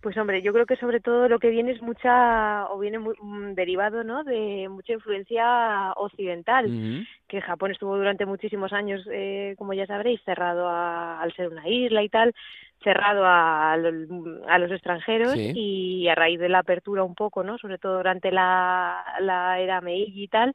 [0.01, 3.15] Pues hombre, yo creo que sobre todo lo que viene es mucha, o viene muy,
[3.21, 4.23] mm, derivado, ¿no?
[4.23, 10.69] De mucha influencia occidental, que Japón estuvo durante muchísimos años, eh, como ya sabréis, cerrado
[10.69, 12.33] al ser una isla y tal,
[12.83, 13.77] cerrado a, a
[14.57, 17.57] los extranjeros y a raíz de la apertura un poco, ¿no?
[17.57, 20.53] Sobre todo durante la, la era Meiji y tal,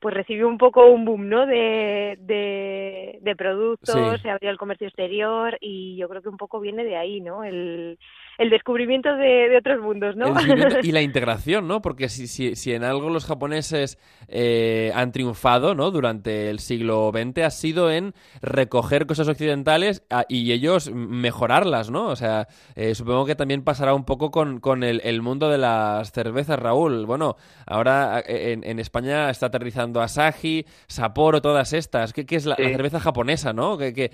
[0.00, 1.46] pues recibió un poco un boom, ¿no?
[1.46, 6.82] De, de, productos, se abrió el comercio exterior y yo creo que un poco viene
[6.84, 7.44] de ahí, ¿no?
[7.44, 7.98] El,
[8.38, 10.34] el descubrimiento de, otros mundos, ¿no?
[10.82, 11.82] y la integración, ¿no?
[11.82, 15.90] Porque si, si, si en algo los japoneses eh, han triunfado, ¿no?
[15.90, 22.06] Durante el siglo XX ha sido en recoger cosas occidentales ah, y ellos mejorarlas, ¿no?
[22.06, 25.58] O sea, eh, supongo que también pasará un poco con, con el, el, mundo de
[25.58, 27.06] las cervezas, Raúl.
[27.06, 32.12] Bueno, ahora eh, en, en España está aterrizando Asahi, Sapporo, todas estas.
[32.12, 33.78] ¿Qué, qué es la, cerveza japonesa, no?
[33.78, 34.10] ¿Qué, qué,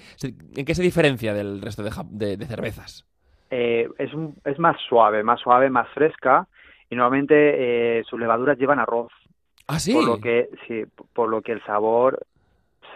[0.57, 3.07] ¿En qué se diferencia del resto de, de cervezas?
[3.51, 4.11] Eh, es,
[4.45, 6.49] es más suave, más suave, más fresca
[6.91, 9.13] y normalmente eh, sus levaduras llevan arroz.
[9.67, 9.95] ¿Ah, sí?
[9.95, 12.27] Por lo que, sí, por lo que el sabor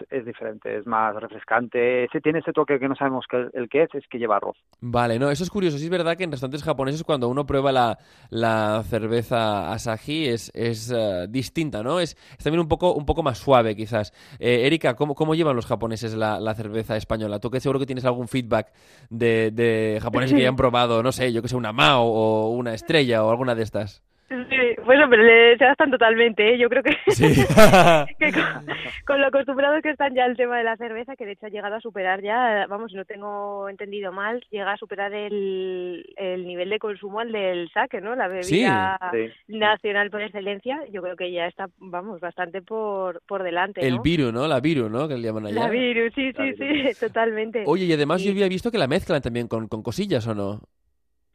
[0.09, 2.05] es diferente, es más refrescante.
[2.05, 4.57] Ese tiene ese toque que no sabemos que el, que es, es que lleva arroz.
[4.81, 5.77] Vale, no, eso es curioso.
[5.77, 7.97] Sí es verdad que en restaurantes japoneses cuando uno prueba la,
[8.29, 11.99] la cerveza Asahi es, es eh, distinta, ¿no?
[11.99, 14.13] Es, también un poco, un poco más suave, quizás.
[14.39, 17.39] Eh, Erika, ¿cómo, ¿cómo llevan los japoneses la, la, cerveza española?
[17.39, 18.71] Tú que seguro que tienes algún feedback
[19.09, 22.73] de, de japoneses que hayan probado, no sé, yo que sé, una Mao o una
[22.73, 24.03] Estrella o alguna de estas.
[24.29, 26.57] Sí, pues hombre, se adaptan totalmente, ¿eh?
[26.59, 26.95] yo creo que,
[29.07, 31.49] con, lo acostumbrados que están ya al tema de la cerveza, que de hecho ha
[31.49, 36.69] llegado a superar ya, vamos, no tengo entendido mal, llega a superar el, el nivel
[36.69, 38.15] de consumo al del saque, ¿no?
[38.15, 38.99] La bebida
[39.47, 43.85] nacional por excelencia, yo creo que ya está, vamos, bastante por, por delante.
[43.85, 44.47] El virus, ¿no?
[44.47, 45.07] La virus, ¿no?
[45.07, 45.61] Que le llaman allá.
[45.61, 47.63] La virus, sí, sí, sí, totalmente.
[47.65, 50.61] Oye, y además yo había visto que la mezclan también con, con cosillas, ¿o no?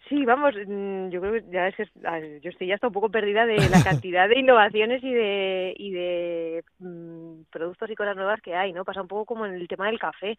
[0.09, 1.77] Sí, vamos, mm, yo creo que ya es,
[2.43, 5.90] yo estoy ya hasta un poco perdida de la cantidad de innovaciones y de, y
[5.93, 8.85] de mm, productos y cosas nuevas que hay, ¿no?
[8.85, 10.37] Pasa un poco como en el tema del café,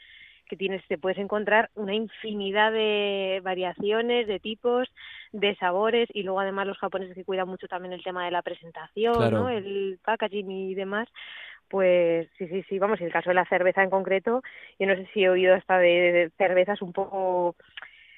[0.47, 4.87] que tienes, te puedes encontrar una infinidad de variaciones, de tipos,
[5.31, 8.43] de sabores, y luego además los japoneses que cuidan mucho también el tema de la
[8.43, 9.49] presentación, ¿no?
[9.49, 11.07] El packaging y demás,
[11.67, 14.43] pues sí, sí, sí, vamos, en el caso de la cerveza en concreto,
[14.79, 17.55] yo no sé si he oído hasta de cervezas un poco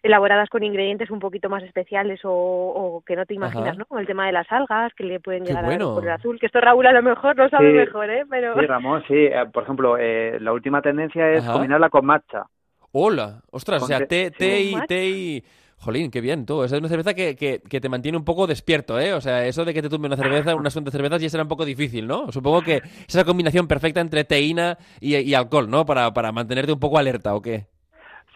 [0.03, 3.85] elaboradas con ingredientes un poquito más especiales o, que no te imaginas, ¿no?
[3.99, 6.61] El tema de las algas que le pueden llegar a por el azul, que esto
[6.61, 8.25] Raúl a lo mejor lo sabe mejor, ¿eh?
[8.29, 8.55] Pero...
[8.59, 9.15] Sí, Ramón, sí.
[9.15, 12.45] Eh, por ejemplo, eh, la última tendencia es combinarla con matcha.
[12.91, 15.43] Hola, ostras, o sea, té, té y, té y...
[15.79, 16.63] Jolín, qué bien, tú.
[16.63, 19.13] Esa es una cerveza que, que, que, te mantiene un poco despierto, ¿eh?
[19.13, 21.43] O sea, eso de que te tumbe una cerveza, una asunto de cervezas ya será
[21.43, 22.31] un poco difícil, ¿no?
[22.31, 25.85] Supongo que esa combinación perfecta entre teína y, y alcohol, ¿no?
[25.85, 27.67] Para, para mantenerte un poco alerta, ¿o qué?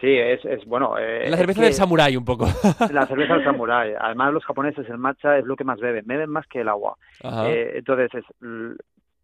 [0.02, 0.98] Sí, es, es bueno.
[0.98, 2.44] Eh, la cerveza del samurái un poco.
[2.92, 3.94] La cerveza del samurái.
[4.00, 6.96] Además, los japoneses el matcha es lo que más beben, beben más que el agua.
[7.22, 8.24] Eh, entonces, es,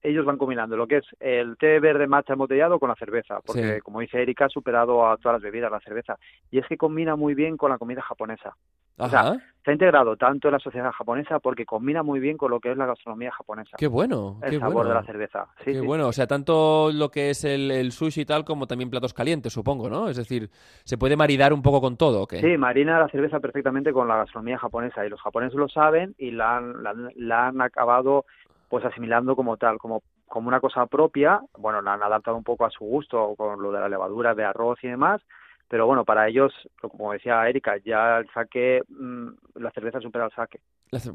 [0.04, 3.80] ellos van combinando lo que es el té verde matcha embotellado con la cerveza, porque
[3.80, 6.16] como dice Erika, ha superado a todas las bebidas la cerveza.
[6.52, 8.54] Y es que combina muy bien con la comida japonesa.
[8.98, 9.36] O sea,
[9.70, 12.76] ha integrado tanto en la sociedad japonesa porque combina muy bien con lo que es
[12.76, 13.76] la gastronomía japonesa.
[13.78, 15.46] Qué bueno, el sabor de la cerveza.
[15.64, 18.90] Sí, qué bueno, o sea, tanto lo que es el, sushi y tal como también
[18.90, 20.08] platos calientes, supongo, ¿no?
[20.08, 20.48] Es decir,
[20.84, 22.40] se puede maridar un poco con todo, ¿o qué?
[22.40, 26.30] Sí, marina la cerveza perfectamente con la gastronomía japonesa y los japoneses lo saben y
[26.30, 26.74] la han,
[27.16, 28.24] la han acabado
[28.68, 32.64] pues asimilando como tal, como como una cosa propia, bueno, la han adaptado un poco
[32.64, 35.20] a su gusto con lo de la levadura de arroz y demás,
[35.68, 40.32] pero bueno, para ellos, como decía Erika, ya el saque, mm, la cerveza supera el
[40.32, 40.60] saque.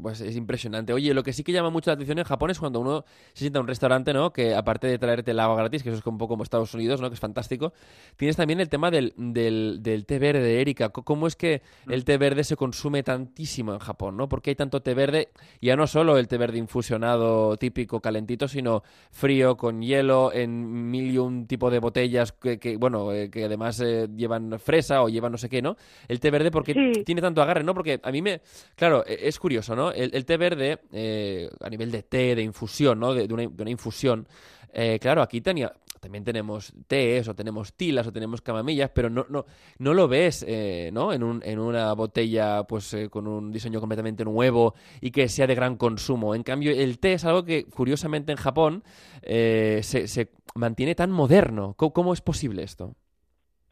[0.00, 0.92] Pues es impresionante.
[0.92, 3.40] Oye, lo que sí que llama mucho la atención en Japón es cuando uno se
[3.40, 4.32] sienta en un restaurante, ¿no?
[4.32, 7.00] Que aparte de traerte el agua gratis, que eso es un poco como Estados Unidos,
[7.00, 7.10] ¿no?
[7.10, 7.72] Que es fantástico,
[8.16, 10.90] tienes también el tema del, del, del té verde, Erika.
[10.90, 14.28] ¿Cómo es que el té verde se consume tantísimo en Japón, ¿no?
[14.28, 18.84] Porque hay tanto té verde, ya no solo el té verde infusionado típico calentito, sino
[19.10, 23.80] frío, con hielo, en mil y un tipo de botellas que, bueno, eh, que además
[23.80, 25.76] eh, llevan fresa o llevan no sé qué, ¿no?
[26.08, 27.74] El té verde porque tiene tanto agarre, ¿no?
[27.74, 28.40] Porque a mí me...
[28.76, 29.92] Claro, e, es curioso ¿no?
[29.92, 33.14] El, té verde, eh, a nivel de té, de infusión, ¿no?
[33.14, 34.26] De, una, infusión,
[34.72, 39.26] eh, claro, aquí tenía, también tenemos tés, o tenemos tilas, o tenemos camamillas, pero no,
[39.28, 39.46] no,
[39.78, 41.12] no lo ves, eh, ¿no?
[41.12, 45.54] En, un, en una botella, pues, con un diseño completamente nuevo y que sea de
[45.54, 46.34] gran consumo.
[46.34, 48.84] En cambio, el té es algo que, curiosamente, en Japón
[49.22, 51.74] se, se, mantiene tan moderno.
[51.74, 52.94] ¿Cómo, es posible esto?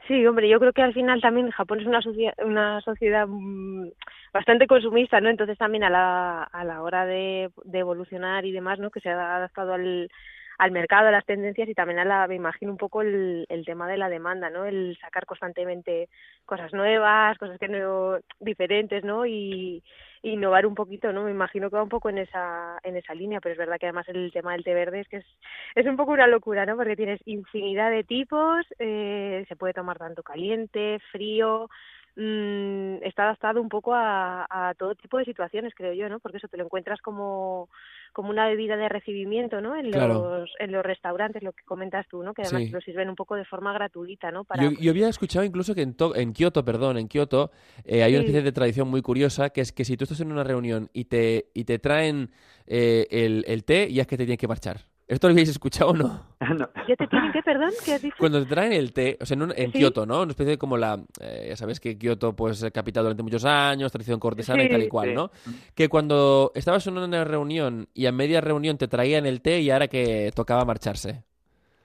[0.08, 2.00] Sí, hombre, yo creo que al final también Japón es una,
[2.44, 3.88] una sociedad mm,
[4.32, 5.28] bastante consumista, ¿no?
[5.30, 8.90] Entonces también a la, a la hora de evolucionar y demás, ¿no?
[8.90, 10.10] Que se ha adaptado al,
[10.58, 13.64] al mercado, a las tendencias y también a la, me imagino un poco el, el
[13.64, 14.64] tema de la demanda, ¿no?
[14.64, 16.08] El sacar constantemente
[16.44, 19.26] cosas nuevas, cosas que no, diferentes, ¿no?
[19.26, 19.82] Y,
[20.22, 21.24] innovar un poquito, ¿no?
[21.24, 23.86] Me imagino que va un poco en esa, en esa línea, pero es verdad que
[23.86, 25.26] además el tema del té verde es que es,
[25.74, 26.76] es un poco una locura, ¿no?
[26.76, 31.68] Porque tienes infinidad de tipos, eh, se puede tomar tanto caliente, frío,
[32.16, 36.20] mmm, está adaptado un poco a, a, todo tipo de situaciones, creo yo, ¿no?
[36.20, 37.68] Porque eso te lo encuentras como,
[38.12, 39.76] como una bebida de recibimiento, ¿no?
[39.76, 42.34] En los, en los restaurantes, lo que comentas tú, ¿no?
[42.34, 44.44] Que además lo sirven un poco de forma gratuita, ¿no?
[44.44, 44.70] Para...
[44.78, 47.50] Yo, había escuchado incluso que en, en Kioto, perdón, en Kioto,
[47.84, 50.30] eh, hay una especie de tradición muy curiosa, que es que si tú estás en
[50.30, 52.30] una reunión y te, y te traen
[52.66, 54.91] eh, el, el té, ya es que te tienes que marchar.
[55.12, 56.24] ¿Esto lo habéis escuchado o no?
[56.40, 56.68] no.
[56.88, 57.70] ¿Ya te tienen que, perdón?
[57.84, 58.16] ¿Qué has dicho?
[58.18, 60.22] Cuando te traen el té, o sea, en, Kioto, ¿no?
[60.22, 60.98] Una especie de como la...
[61.20, 64.88] Eh, ya sabes que Kioto, pues, capital durante muchos años, tradición cortesana y tal y
[64.88, 65.30] cual, ¿no?
[65.74, 69.70] Que cuando estabas en una reunión y a media reunión te traían el té y
[69.70, 71.24] ahora que tocaba marcharse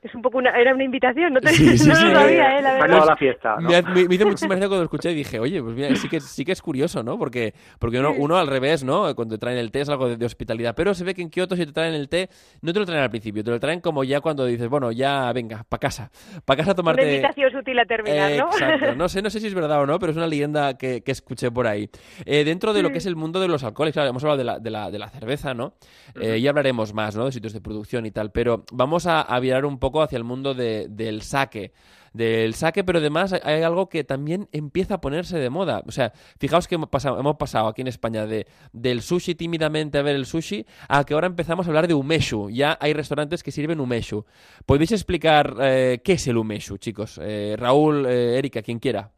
[0.07, 2.61] es un poco una, era una invitación, no, te, sí, sí, no lo sabía, eh,
[2.61, 3.05] la verdad.
[3.05, 3.57] la fiesta.
[3.57, 6.19] Me, me, hizo muchísima gracia cuando lo escuché y dije, oye, pues mira, sí que,
[6.19, 7.17] sí que es curioso, ¿no?
[7.17, 9.13] Porque, porque uno, uno al revés, ¿no?
[9.15, 11.55] Cuando te traen el té es algo de, hospitalidad, pero se ve que en Kioto
[11.55, 12.29] si te traen el té,
[12.61, 15.31] no te lo traen al principio, te lo traen como ya cuando dices, bueno, ya
[15.33, 16.11] venga, para casa,
[16.45, 17.01] para casa a tomarte...
[17.01, 18.45] Una invitación sutil a terminar, ¿no?
[18.51, 21.01] exacto, no sé, no sé si es verdad o no, pero es una leyenda que,
[21.03, 21.89] que escuché por ahí.
[22.25, 24.43] Eh, dentro de lo que es el mundo de los alcoholes, claro, hemos hablado de
[24.43, 25.73] la, de la, de la cerveza, ¿no?
[26.19, 27.25] Eh, ya hablaremos más, ¿no?
[27.25, 30.23] De sitios de producción y tal, pero vamos a, a virar un poco hacia el
[30.23, 31.71] mundo de del saque
[32.17, 35.83] del saque, pero además hay algo que también empieza a ponerse de moda.
[35.87, 39.97] O sea, fijaos que hemos pasado, hemos pasado aquí en España de, del sushi tímidamente
[39.97, 42.49] a ver el sushi a que ahora empezamos a hablar de umeshu.
[42.49, 44.25] Ya hay restaurantes que sirven umeshu.
[44.65, 47.19] ¿Podéis explicar eh, qué es el umeshu, chicos?
[47.23, 49.11] Eh, Raúl, eh, Erika, quien quiera.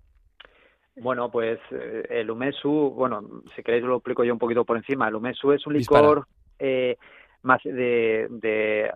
[0.98, 1.60] Bueno, pues
[2.10, 3.24] el umeshu, bueno,
[3.56, 5.08] si queréis lo explico yo un poquito por encima.
[5.08, 6.28] El umeshu es un licor
[7.42, 8.92] más de, de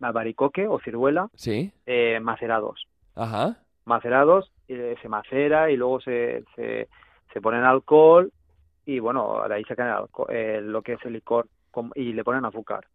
[0.00, 1.72] albaricoque o ciruela ¿Sí?
[1.86, 2.86] eh, macerados.
[3.14, 3.58] Ajá.
[3.84, 6.88] Macerados, eh, se macera y luego se, se,
[7.32, 8.32] se ponen alcohol
[8.86, 11.46] y bueno, de ahí sacan eh, lo que es el licor
[11.94, 12.86] y le ponen azúcar.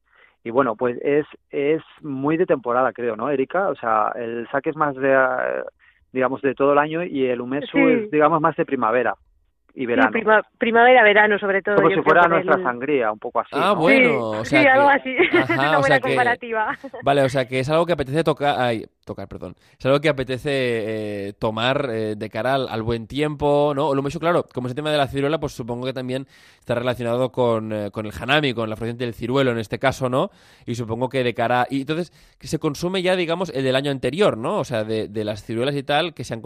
[0.44, 3.70] Y bueno, pues es, es muy de temporada, creo, ¿no, Erika?
[3.70, 5.64] O sea, el saque es más de,
[6.14, 9.16] digamos, de todo el año y el umesu es, digamos, más de primavera
[9.74, 10.12] y verano.
[10.58, 11.76] primavera, verano sobre todo.
[11.76, 13.50] Como si fuera nuestra sangría, un poco así.
[13.54, 15.16] Ah, bueno, o sea sí, algo así.
[15.38, 16.78] Ajá, una buena comparativa.
[17.04, 19.56] Vale, o sea que es algo que apetece tocar, ay, tocar, perdón.
[19.78, 23.94] Es algo que apetece eh, tomar eh, de cara al, buen tiempo, ¿no?
[23.94, 26.28] Lo mismo, claro, como es el tema de la ciruela, pues supongo que también
[26.60, 30.10] está relacionado con, eh, con el hanami, con la floración del ciruelo en este caso,
[30.10, 30.32] ¿no?
[30.66, 31.68] Y supongo que de cara...
[31.70, 34.60] Y entonces, que se consume ya, digamos, el del año anterior, ¿no?
[34.60, 36.42] O sea, de, de las ciruelas y tal, que se han,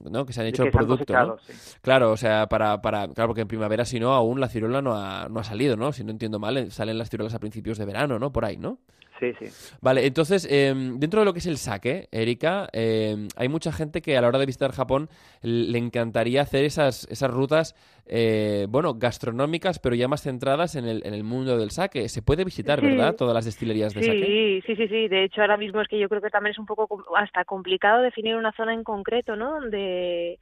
[0.00, 0.26] ¿no?
[0.26, 1.36] que se han hecho el producto, ¿no?
[1.80, 4.94] Claro, o sea, para para, Claro, porque en primavera, si no, aún la ciruela no
[4.94, 5.92] ha, no ha salido, ¿no?
[5.92, 8.32] Si no entiendo mal, eh, salen las ciruelas a principios de verano, ¿no?
[8.32, 8.78] Por ahí, ¿no?
[9.20, 9.76] Sí, sí.
[9.80, 14.02] Vale, entonces, em, dentro de lo que es el sake, Erika, em, hay mucha gente
[14.02, 15.08] que a la hora de visitar Japón
[15.42, 17.74] le encantaría hacer esas, esas rutas,
[18.06, 22.08] eh, bueno, gastronómicas, pero ya más centradas en el, en el mundo del sake.
[22.08, 23.14] Se puede visitar, ¿verdad?
[23.14, 24.02] Todas las destilerías de.
[24.02, 25.08] Sí, sí, sí, sí.
[25.08, 28.02] De hecho, ahora mismo es que yo creo que también es un poco hasta complicado
[28.02, 29.60] definir una zona en concreto, ¿no?
[29.60, 30.38] Donde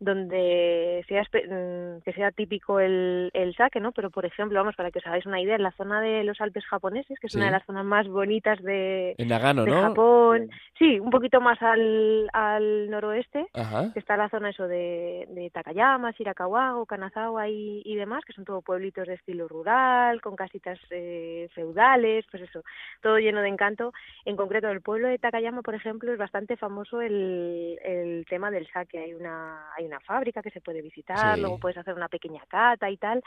[0.00, 3.92] donde sea mm, que sea típico el, el sake, ¿no?
[3.92, 6.40] Pero por ejemplo, vamos, para que os hagáis una idea, en la zona de los
[6.40, 11.00] Alpes japoneses, que es una de las zonas más bonitas de, Nagano, de Japón, sí,
[11.00, 13.46] un poquito más al, al noroeste,
[13.92, 18.44] que está la zona eso de, de Takayama, Shirakawa, Kanazawa y, y demás, que son
[18.44, 22.62] todo pueblitos de estilo rural, con casitas eh, feudales, pues eso,
[23.02, 23.92] todo lleno de encanto.
[24.24, 28.68] En concreto, el pueblo de Takayama, por ejemplo, es bastante famoso el, el tema del
[28.68, 28.98] sake.
[28.98, 32.88] Hay una, hay una fábrica que se puede visitar, luego puedes hacer una pequeña cata
[32.90, 33.22] y tal.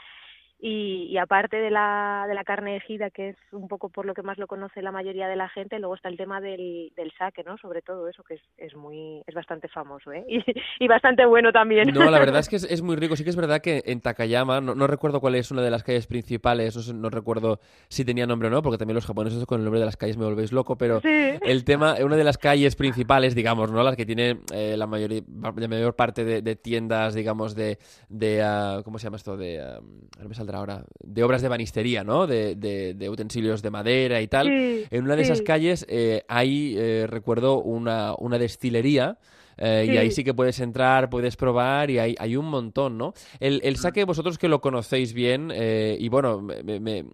[0.64, 4.22] Y, aparte de la, de la carne ejida, que es un poco por lo que
[4.22, 7.42] más lo conoce la mayoría de la gente, luego está el tema del, del saque,
[7.42, 7.58] ¿no?
[7.58, 10.24] Sobre todo eso, que es, es muy es bastante famoso, ¿eh?
[10.78, 11.88] Y, bastante bueno también.
[11.92, 13.16] No, la verdad es que es, muy rico.
[13.16, 16.06] Sí que es verdad que en Takayama, no, recuerdo cuál es una de las calles
[16.06, 19.80] principales, no, recuerdo si tenía nombre o no, porque también los japoneses con el nombre
[19.80, 23.72] de las calles me volvéis loco, pero el tema, una de las calles principales, digamos,
[23.72, 23.82] ¿no?
[23.82, 25.22] Las que tiene eh, la, mayoría,
[25.56, 29.36] la mayor parte de, tiendas, digamos, de, de uh, ¿cómo se llama esto?
[29.36, 32.26] De, uh, me ahora, de obras de banistería, ¿no?
[32.26, 34.48] De, de, utensilios de madera y tal.
[34.48, 39.18] en una de esas calles eh, hay, eh, recuerdo, una, una destilería
[39.56, 43.12] eh, y ahí sí que puedes entrar, puedes probar y hay, hay un montón, ¿no?
[43.40, 47.04] El, el saque, vosotros que lo conocéis bien, eh, y bueno, me, eh,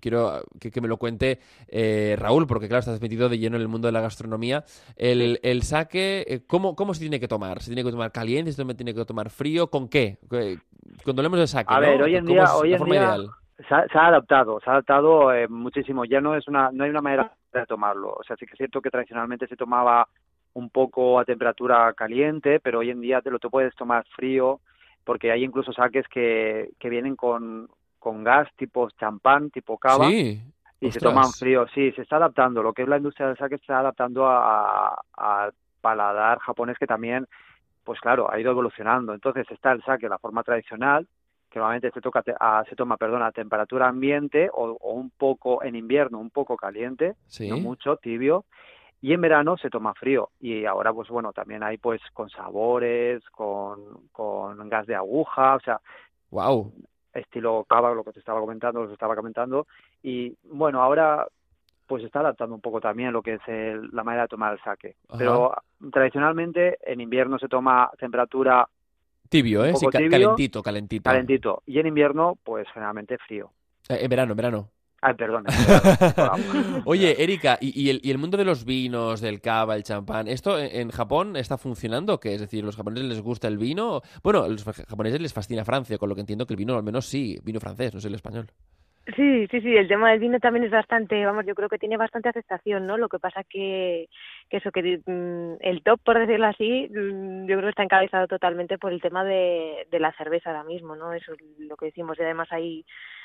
[0.00, 1.40] quiero que, me lo cuente
[2.16, 4.64] Raúl, porque claro, estás metido de lleno en el mundo de la gastronomía.
[4.96, 7.60] El, el saque, ¿cómo, ¿cómo se tiene que tomar?
[7.60, 8.52] ¿Se tiene que tomar caliente?
[8.52, 9.68] ¿Se tiene que tomar frío?
[9.68, 10.18] ¿Con qué?
[11.04, 13.16] Cuando hablemos de saque, A ver, hoy en día, hoy en día
[13.68, 16.04] se ha, adaptado, se ha adaptado muchísimo.
[16.04, 18.12] Ya no es una, no hay una manera de tomarlo.
[18.12, 20.08] O sea, sí que es cierto que tradicionalmente se tomaba
[20.54, 24.60] un poco a temperatura caliente, pero hoy en día te lo te puedes tomar frío,
[25.04, 30.90] porque hay incluso saques que, que vienen con, con gas tipo champán, tipo cava, y
[30.90, 31.66] se toman frío.
[31.72, 32.62] Sí, se está adaptando.
[32.62, 37.26] Lo que es la industria del saque se está adaptando al paladar japonés que también,
[37.84, 39.14] pues claro, ha ido evolucionando.
[39.14, 41.06] Entonces está el saque, la forma tradicional,
[41.48, 45.76] que normalmente se, toca a, se toma perdón, a temperatura ambiente o, un poco en
[45.76, 48.44] invierno, un poco caliente, no mucho, tibio,
[49.02, 50.30] y en verano se toma frío.
[50.40, 55.60] Y ahora pues bueno también hay pues con sabores con, con gas de aguja o
[55.60, 55.80] sea
[56.30, 56.72] wow
[57.12, 59.66] estilo cava lo que te estaba comentando lo estaba comentando.
[60.02, 61.26] Y bueno ahora
[61.86, 63.40] pues está adaptando un poco también lo que es
[63.92, 65.52] la manera de tomar el saque pero
[65.92, 68.66] tradicionalmente en invierno se toma temperatura
[69.28, 71.02] tibio eh sí, calentito calentito.
[71.02, 71.62] Calentito.
[71.66, 73.50] Y en invierno pues generalmente frío.
[73.88, 74.68] Eh, en verano en verano
[75.04, 75.44] Ay, perdón.
[76.84, 80.56] Oye, Erika, ¿y, el, ¿y, el, mundo de los vinos, del cava, el champán, ¿esto
[80.60, 82.20] en Japón está funcionando?
[82.20, 82.34] ¿Qué?
[82.34, 84.02] Es decir, ¿los japoneses les gusta el vino?
[84.22, 86.84] Bueno, a los japoneses les fascina Francia, con lo que entiendo que el vino, al
[86.84, 88.46] menos sí, vino francés, no sé el español.
[89.16, 91.96] Sí, sí, sí, el tema del vino también es bastante, vamos, yo creo que tiene
[91.96, 92.96] bastante aceptación, ¿no?
[92.96, 94.08] Lo que pasa que,
[94.48, 98.28] que eso, que mm, el top, por decirlo así, mm, yo creo que está encabezado
[98.28, 101.12] totalmente por el tema de, de la cerveza ahora mismo, ¿no?
[101.12, 102.84] Eso es lo que decimos, y además hay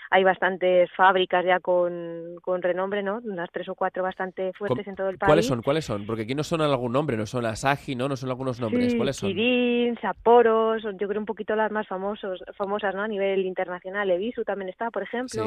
[0.10, 3.20] hay bastantes fábricas ya con, con renombre, ¿no?
[3.24, 5.28] Unas tres o cuatro bastante fuertes en todo el país.
[5.28, 5.62] ¿Cuáles son?
[5.62, 6.06] ¿Cuáles son?
[6.06, 8.08] Porque aquí no son algún nombre, no son Asahi, ¿no?
[8.08, 8.96] No son algunos nombres.
[8.96, 9.30] ¿Cuáles son?
[9.30, 13.02] Kirin, Sapporo, yo creo un poquito las más famosos, famosas, ¿no?
[13.02, 14.10] A nivel internacional.
[14.10, 15.44] Evisu también está, por ejemplo.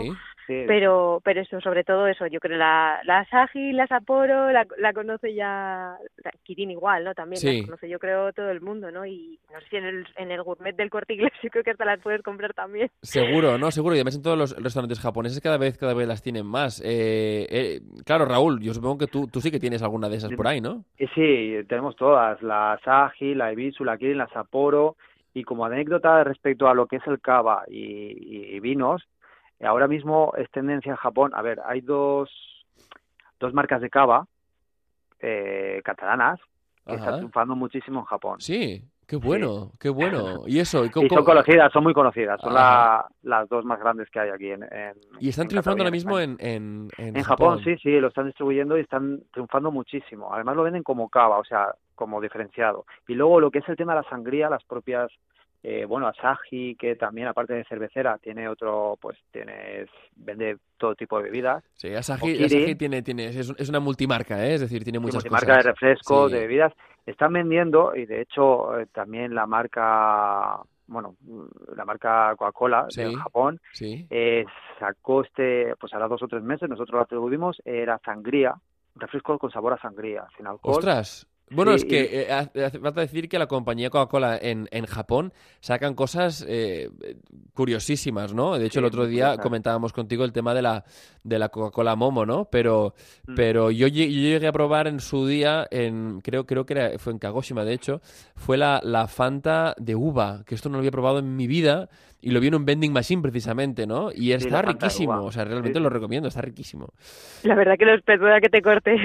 [0.46, 0.64] Sí.
[0.66, 4.92] Pero, pero eso, sobre todo eso, yo creo la, la Asahi, la Sapporo, la, la
[4.92, 7.14] conoce ya, la Kirin igual, ¿no?
[7.14, 9.06] También la conoce yo creo todo el mundo, ¿no?
[9.06, 11.70] Y no sé si en el, en el gourmet del Corte Inglés yo creo que
[11.70, 12.90] hasta las puedes comprar también.
[13.02, 13.70] Seguro, ¿no?
[13.70, 13.94] Seguro.
[13.94, 16.80] Y además en todos los restaurantes japoneses cada vez, cada vez las tienen más.
[16.80, 20.32] Eh, eh, claro, Raúl, yo supongo que tú, tú sí que tienes alguna de esas
[20.32, 20.84] por ahí, ¿no?
[21.14, 24.96] Sí, tenemos todas, la Saji, la Ebisu, la Kirin, la Sapporo,
[25.34, 29.06] y como anécdota respecto a lo que es el cava y, vinos,
[29.62, 32.30] ahora mismo es tendencia en Japón, a ver, hay dos,
[33.38, 34.26] dos marcas de cava
[35.20, 36.40] eh, catalanas
[36.86, 38.40] que están triunfando muchísimo en Japón.
[38.40, 38.82] Sí.
[39.10, 40.44] Qué bueno, qué bueno.
[40.46, 40.84] ¿Y eso?
[40.84, 42.40] ¿Y, son conocidas, son muy conocidas.
[42.40, 44.64] Son las dos más grandes que hay aquí en.
[45.18, 47.58] ¿Y están triunfando ahora mismo en, en, en, Japón?
[47.64, 50.32] sí, sí, lo están distribuyendo y están triunfando muchísimo.
[50.32, 52.86] Además lo venden como cava, o sea, como diferenciado.
[53.08, 55.10] Y luego lo que es el tema de la sangría, las propias
[55.62, 61.18] eh, bueno, Asahi, que también aparte de cervecera tiene otro, pues tiene, vende todo tipo
[61.18, 61.62] de bebidas.
[61.74, 64.54] Sí, Asahi, tiene, tiene, es, una multimarca, ¿eh?
[64.54, 66.72] es decir, tiene muchas multimarca de refrescos, de bebidas.
[67.06, 71.16] Están vendiendo, y de hecho eh, también la marca, bueno,
[71.74, 74.44] la marca Coca-Cola de Japón, eh,
[74.78, 78.54] sacó este, pues ahora dos o tres meses, nosotros lo atribuimos, era sangría,
[78.96, 80.76] refresco con sabor a sangría, sin alcohol.
[80.76, 81.26] ¡Ostras!
[81.50, 85.94] Bueno, es que eh, hace falta decir que la compañía Coca-Cola en, en Japón sacan
[85.94, 86.90] cosas eh,
[87.54, 88.56] curiosísimas, ¿no?
[88.56, 90.84] De hecho, el otro día comentábamos contigo el tema de la,
[91.24, 92.44] de la Coca-Cola Momo, ¿no?
[92.46, 92.94] Pero,
[93.26, 93.34] mm.
[93.34, 97.18] pero yo, llegué a probar en su día, en creo, creo que era, fue en
[97.18, 98.00] Kagoshima, de hecho,
[98.36, 101.88] fue la, la Fanta de uva, que esto no lo había probado en mi vida
[102.22, 104.10] y lo vi en un vending machine precisamente, ¿no?
[104.14, 106.88] Y está riquísimo, o sea, realmente lo recomiendo, está riquísimo.
[107.42, 108.96] La verdad que los perdona que te corte,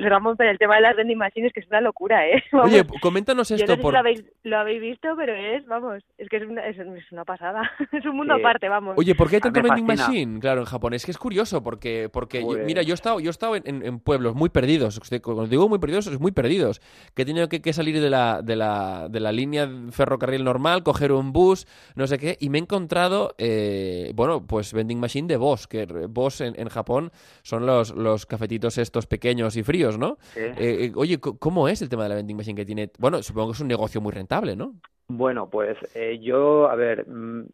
[0.00, 2.42] Ramón, pero el tema de las vending machines que es una locura, ¿eh?
[2.52, 3.78] Oye, coméntanos esto.
[3.78, 3.92] por...
[3.92, 6.78] lo, habéis, lo habéis visto, pero es, vamos, es que es una, es,
[7.10, 8.94] una pasada, es un mundo aparte, vamos.
[8.96, 10.40] Oye, ¿por qué hay tanto vending machine?
[10.40, 13.30] Claro, en Japón, es que es curioso, porque, porque mira, yo he estado, yo he
[13.30, 16.80] estado en, en, pueblos muy perdidos, cuando digo muy perdidos, es muy perdidos,
[17.14, 20.82] que he tenido que, que salir de la, de, la, de la línea ferrocarril normal,
[20.82, 25.28] coger un bus, no sé qué, y me he encontrado, eh, bueno, pues vending machine
[25.28, 29.98] de Boss, que Boss en, en, Japón son los, los cafetitos estos pequeños y fríos,
[29.98, 30.18] ¿no?
[30.36, 32.90] Eh, eh, oye, ¿cómo es el tema de la vending machine que tiene?
[32.98, 34.74] Bueno, supongo que es un negocio muy rentable, ¿no?
[35.08, 35.78] Bueno, pues
[36.20, 37.46] yo, a ver, mm,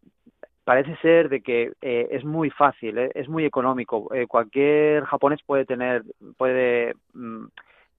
[0.63, 4.09] parece ser de que es muy fácil, es muy económico.
[4.27, 6.03] cualquier japonés puede tener,
[6.37, 7.45] puede mm,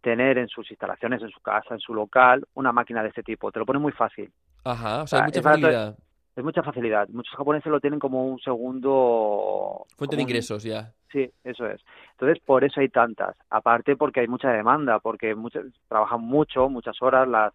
[0.03, 3.51] tener en sus instalaciones, en su casa, en su local, una máquina de este tipo.
[3.53, 4.30] Te lo pone muy fácil.
[4.64, 5.97] Ajá, o sea, hay mucha facilidad
[6.41, 7.09] es mucha facilidad.
[7.09, 9.86] Muchos japoneses lo tienen como un segundo...
[9.97, 10.93] Fuente de ingresos ya.
[11.12, 11.80] Sí, eso es.
[12.12, 13.36] Entonces, por eso hay tantas.
[13.51, 17.53] Aparte porque hay mucha demanda, porque muchos trabajan mucho, muchas horas, las,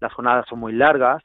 [0.00, 1.22] las jornadas son muy largas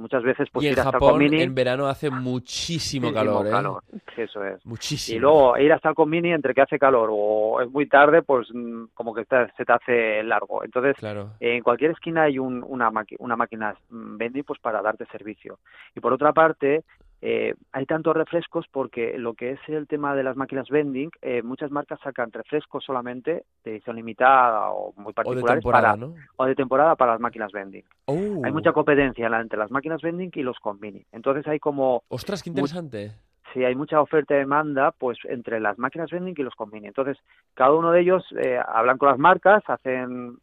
[0.00, 3.50] muchas veces pues y ir en hasta Japón, el en verano hace muchísimo, calor, ¿eh?
[3.50, 3.82] calor,
[4.16, 4.64] eso es.
[4.66, 5.16] Muchísimo.
[5.16, 8.48] Y luego ir hasta el Comini entre que hace calor o es muy tarde, pues
[8.52, 10.64] mm, como que se te hace largo.
[10.64, 10.96] Entonces,
[11.40, 15.58] en cualquier esquina hay un, una, una máquina vending pues para darte servicio.
[15.94, 16.82] Y por otra parte,
[17.22, 21.42] eh, hay tantos refrescos porque lo que es el tema de las máquinas vending, eh,
[21.42, 26.12] muchas marcas sacan refrescos solamente de edición limitada o muy particulares o de temporada, para,
[26.36, 27.84] o de temporada para las máquinas vending.
[28.06, 28.40] Oh.
[28.42, 31.04] Hay mucha competencia entre las máquinas vending y los convini.
[31.12, 32.04] Entonces hay como...
[32.08, 33.12] ¡Ostras, qué interesante!
[33.52, 36.86] Sí, hay mucha oferta y demanda pues entre las máquinas vending y los convini.
[36.86, 37.18] Entonces,
[37.52, 40.38] cada uno de ellos eh, hablan con las marcas, hacen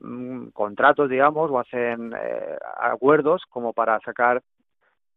[0.00, 2.14] mm, contratos, digamos, o hacen
[2.80, 4.42] acuerdos como para sacar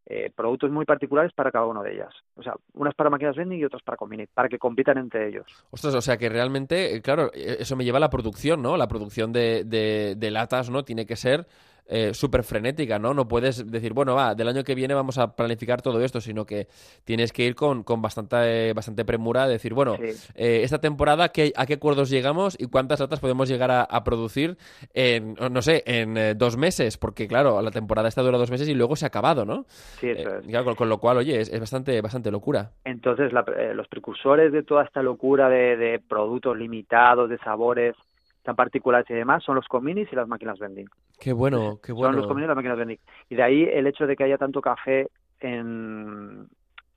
[0.06, 2.14] eh, productos muy particulares para cada una de ellas.
[2.36, 5.46] O sea, unas para máquinas vending y otras para convini, para que compitan entre ellos.
[5.72, 8.76] Ostras, o sea que realmente, eh, claro, eh, eso me lleva a la producción, ¿no?
[8.76, 10.84] La producción de, de, de latas, ¿no?
[10.84, 11.48] Tiene que ser
[11.86, 13.14] eh, súper frenética, ¿no?
[13.14, 16.46] No puedes decir, bueno, va, del año que viene vamos a planificar todo esto, sino
[16.46, 16.68] que
[17.04, 21.66] tienes que ir con, con bastante, bastante premura, decir, bueno, eh, esta temporada, ¿qué, ¿a
[21.66, 24.58] qué acuerdos llegamos y cuántas latas podemos llegar a, producir
[24.94, 26.98] en, no sé, en eh, dos meses?
[26.98, 29.66] Porque, claro, la temporada está dura dos meses y luego se ha acabado, ¿no?
[30.00, 30.76] Sí, eso es.
[30.78, 32.72] con, lo cual, oye, es, bastante, bastante locura.
[32.86, 37.96] Entonces, los precursores de toda esta locura de, de productos limitados, de sabores,
[38.44, 40.88] tan particulares y demás son los cominis y las máquinas vending.
[41.20, 42.10] Qué bueno, qué bueno.
[42.10, 43.00] Son los cominis y las máquinas vending.
[43.30, 46.48] Y de ahí el hecho de que haya tanto café en,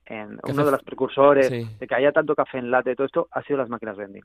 [0.05, 3.41] en uno de los precursores, de que haya tanto café en latte, todo esto, ha
[3.43, 4.23] sido las máquinas vending.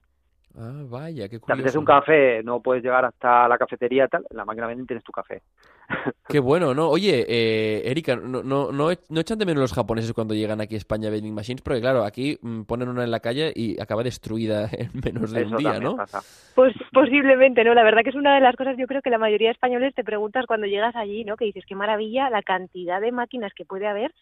[0.59, 1.69] Ah, vaya, qué curioso.
[1.71, 5.05] Si un café, no puedes llegar hasta la cafetería tal, en la máquina vending tienes
[5.05, 5.41] tu café.
[6.29, 6.89] Qué bueno, ¿no?
[6.89, 10.79] Oye, eh, Erika, no, no, no, echan de menos los japoneses cuando llegan aquí a
[10.79, 11.63] España vending machines?
[11.63, 15.45] Porque claro, aquí mm, ponen una en la calle y acaba destruida en menos de
[15.45, 15.97] un día, ¿no?
[16.55, 17.75] Pues posiblemente, ¿no?
[17.75, 19.95] La verdad que es una de las cosas, yo creo que la mayoría de españoles
[19.95, 21.37] te preguntas cuando llegas allí, ¿no?
[21.37, 24.13] Que dices, qué maravilla la cantidad de máquinas que puede haber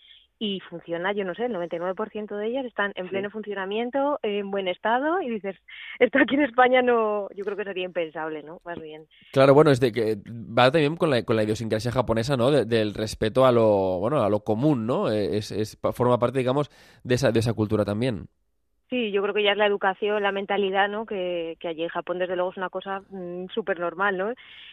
[0.42, 4.68] y funciona, yo no sé, el 99% de ellas están en pleno funcionamiento, en buen
[4.68, 5.54] estado, y dices,
[5.98, 8.58] esto aquí en España no, yo creo que sería impensable, ¿no?
[8.64, 9.06] Más bien.
[9.32, 12.50] Claro, bueno, es de que va también con la, con la idiosincrasia japonesa, ¿no?
[12.50, 15.10] del respeto a lo, bueno, a lo común, ¿no?
[15.10, 16.70] Es, es, forma parte, digamos,
[17.04, 18.26] de esa, de esa cultura también.
[18.90, 21.06] Sí, yo creo que ya es la educación, la mentalidad, ¿no?
[21.06, 24.30] Que, que allí en Japón, desde luego, es una cosa mm, súper normal, ¿no?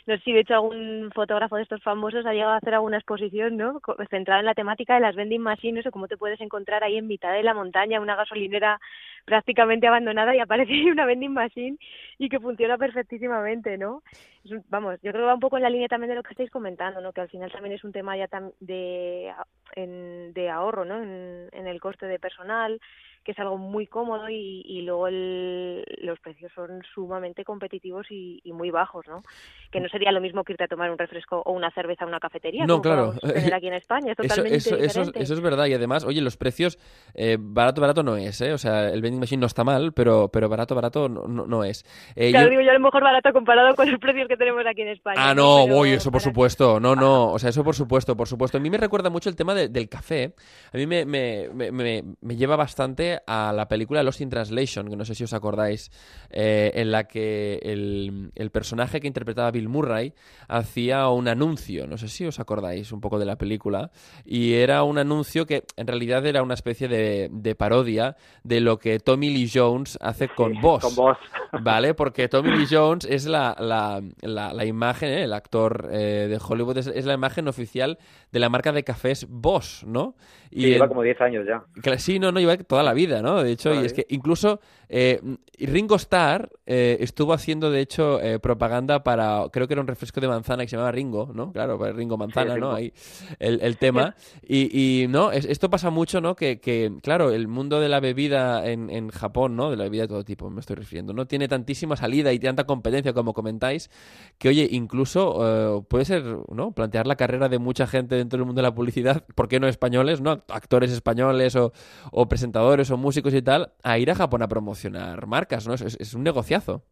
[0.07, 2.97] No sé si, de hecho, algún fotógrafo de estos famosos ha llegado a hacer alguna
[2.97, 3.79] exposición, ¿no?
[4.09, 7.05] Centrada en la temática de las vending machines o cómo te puedes encontrar ahí en
[7.05, 8.79] mitad de la montaña una gasolinera
[9.25, 11.77] prácticamente abandonada y aparece una vending machine
[12.17, 14.01] y que funciona perfectísimamente, ¿no?
[14.69, 16.49] vamos, yo creo que va un poco en la línea también de lo que estáis
[16.49, 17.11] comentando, ¿no?
[17.11, 18.29] Que al final también es un tema ya
[18.61, 19.33] de,
[19.75, 21.03] de ahorro, ¿no?
[21.03, 22.79] En, en el coste de personal
[23.27, 28.39] que es algo muy cómodo y, y luego el, los precios son sumamente competitivos y,
[28.41, 29.21] y, muy bajos, ¿no?
[29.69, 32.07] Que no sería lo mismo que irte a tomar un refresco o una cerveza a
[32.07, 32.65] una cafetería.
[32.65, 33.15] No, claro.
[33.53, 36.37] aquí en España, es totalmente eso, eso, eso, eso, es verdad y además, oye, los
[36.37, 36.79] precios
[37.15, 38.53] eh, barato, barato no es, ¿eh?
[38.53, 41.83] O sea, el vending machine no está mal, pero, pero barato, barato no, no, es.
[42.15, 44.83] Eh, claro, digo yo a lo mejor barato comparado con los precios que tenemos aquí
[44.83, 45.17] en España.
[45.19, 46.79] Ah, no, voy, eso por supuesto.
[46.79, 48.57] No, no, o sea, eso por supuesto, por supuesto.
[48.57, 50.33] A mí me recuerda mucho el tema del café.
[50.71, 54.89] A mí me, me, me, me lleva bastante refiere a la película Lost in Translation,
[54.89, 55.91] que no sé si os acordáis,
[56.29, 60.13] eh, en la que el, el, personaje que interpretaba Bill Murray
[60.47, 63.91] hacía un anuncio, no sé si os acordáis un poco de la película,
[64.25, 68.79] y era un anuncio que en realidad era una especie de, de parodia de lo
[68.79, 70.83] que Tommy Lee Jones hace con Boss.
[70.83, 71.17] Con Boss.
[71.61, 71.93] ¿Vale?
[71.93, 75.23] Porque Tommy Lee Jones es la, la, la, imagen, ¿eh?
[75.23, 77.97] el actor eh, de Hollywood, es, es, la imagen oficial
[78.31, 80.15] de la marca de cafés Boss, ¿no?
[80.51, 81.63] Y lleva como 10 años ya.
[81.97, 83.43] Sí, no, no, lleva toda la vida, ¿no?
[83.43, 85.21] De hecho, y es que incluso eh,
[85.59, 90.21] Ringo Starr eh, estuvo haciendo, de hecho, eh, propaganda para, creo que era un refresco
[90.21, 91.51] de manzana que se llamaba Ringo, ¿no?
[91.51, 92.71] Claro, pues Ringo Manzana, ¿no?
[92.71, 92.93] Ahí
[93.39, 94.15] el, el tema.
[94.49, 95.31] Y, y, ¿no?
[95.31, 96.35] esto pasa mucho, ¿no?
[96.35, 99.69] Que, que, claro, el mundo de la bebida en, en Japón, ¿no?
[99.69, 101.27] De la bebida de todo tipo, me estoy refiriendo, ¿no?
[101.27, 103.89] Tiene tantísima salida y tanta competencia, como comentáis,
[104.37, 106.71] que, oye, incluso puede ser, ¿no?
[106.71, 109.67] Plantear la carrera de mucha gente dentro del mundo de la publicidad, ¿por qué no
[109.67, 110.43] españoles, ¿no?
[110.47, 111.73] Actores españoles o,
[112.11, 115.73] o presentadores o músicos y tal, a ir a Japón a promocionar marcas, ¿no?
[115.73, 116.83] Es, un negociazo.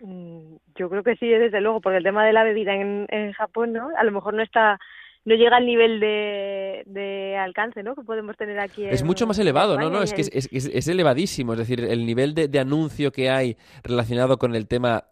[0.00, 3.72] Mm, yo creo que sí, desde luego, porque el tema de la bebida en, Japón,
[3.72, 3.88] ¿no?
[3.96, 4.78] A lo mejor no está
[5.26, 7.94] no llega al nivel de, alcance ¿no?
[7.94, 8.84] que podemos tener aquí.
[8.84, 9.88] es mucho más elevado, ¿no?
[9.88, 11.54] no es que es, es, elevadísimo.
[11.54, 15.04] Es decir, el nivel de, de, anuncio que hay relacionado con el tema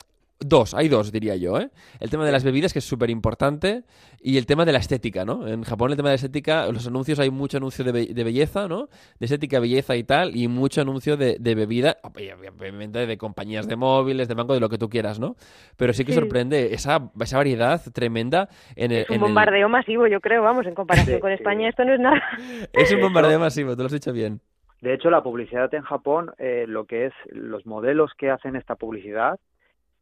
[0.44, 1.58] Dos, hay dos, diría yo.
[1.58, 1.70] ¿eh?
[2.00, 3.84] El tema de las bebidas, que es súper importante,
[4.20, 5.46] y el tema de la estética, ¿no?
[5.46, 8.68] En Japón el tema de la estética, los anuncios hay mucho anuncio de, de belleza,
[8.68, 8.88] ¿no?
[9.18, 13.76] De estética, belleza y tal, y mucho anuncio de, de bebida, obviamente de compañías de
[13.76, 15.36] móviles, de banco, de lo que tú quieras, ¿no?
[15.76, 19.02] Pero sí que sorprende esa, esa variedad tremenda en el...
[19.02, 22.22] Es un bombardeo masivo, yo creo, vamos, en comparación con España esto no es nada.
[22.72, 24.40] Es un bombardeo masivo, tú lo has dicho bien.
[24.80, 28.74] De hecho, la publicidad en Japón, eh, lo que es los modelos que hacen esta
[28.74, 29.38] publicidad,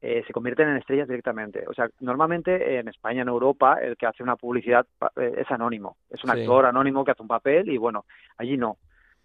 [0.03, 1.65] eh, se convierten en estrellas directamente.
[1.69, 4.87] O sea, normalmente en España, en Europa, el que hace una publicidad
[5.17, 8.07] eh, es anónimo, es un actor anónimo que hace un papel y bueno,
[8.39, 8.79] allí no.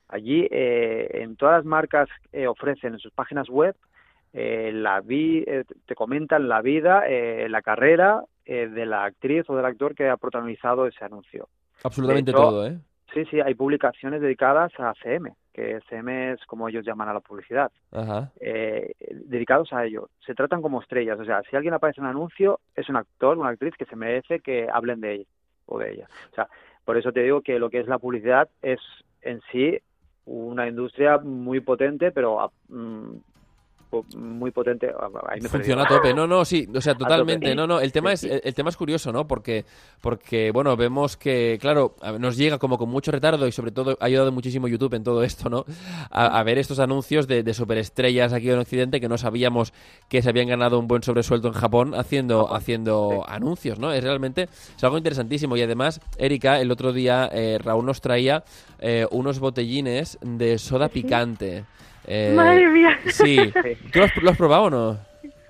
[0.10, 2.10] Allí eh, en todas las marcas
[2.48, 3.76] ofrecen en sus páginas web
[4.34, 5.46] la vi,
[5.86, 7.04] te comentan la vida,
[7.48, 11.48] la carrera de la actriz o del actor que ha protagonizado ese anuncio.
[11.86, 12.78] Absolutamente todo, ¿eh?
[13.16, 17.22] Sí, sí, hay publicaciones dedicadas a CM que CM es como ellos llaman a la
[17.22, 17.72] publicidad,
[18.42, 20.10] eh, dedicados a ello.
[20.26, 23.38] Se tratan como estrellas, o sea, si alguien aparece en un anuncio, es un actor,
[23.38, 25.28] una actriz que se merece que hablen de él
[25.66, 26.10] o de ella.
[26.30, 26.50] O sea,
[26.84, 28.82] por eso te digo que lo que es la publicidad es
[29.22, 29.80] en sí
[30.26, 33.16] una industria muy potente, pero mm,
[34.16, 34.92] muy potente.
[35.50, 38.54] Funciona a tope, no, no, sí, o sea, totalmente, no, no, el tema es el,
[38.54, 39.28] tema es curioso, ¿no?
[39.28, 39.66] Porque
[40.02, 44.06] porque bueno, vemos que claro, nos llega como con mucho retardo y sobre todo ha
[44.06, 45.66] ayudado muchísimo YouTube en todo esto, ¿no?
[46.10, 49.74] A, ver estos anuncios de, superestrellas aquí en Occidente que no sabíamos
[50.10, 53.94] que se habían ganado un buen sobresuelto en Japón haciendo haciendo anuncios, ¿no?
[53.94, 58.44] Es realmente es algo interesantísimo y además Erika el otro día eh, Raúl nos traía
[58.80, 61.66] eh, unos botellines de soda picante.
[62.08, 63.00] Eh, Madre mía.
[63.08, 63.38] Sí.
[63.92, 65.00] ¿Tú lo has, probado o no?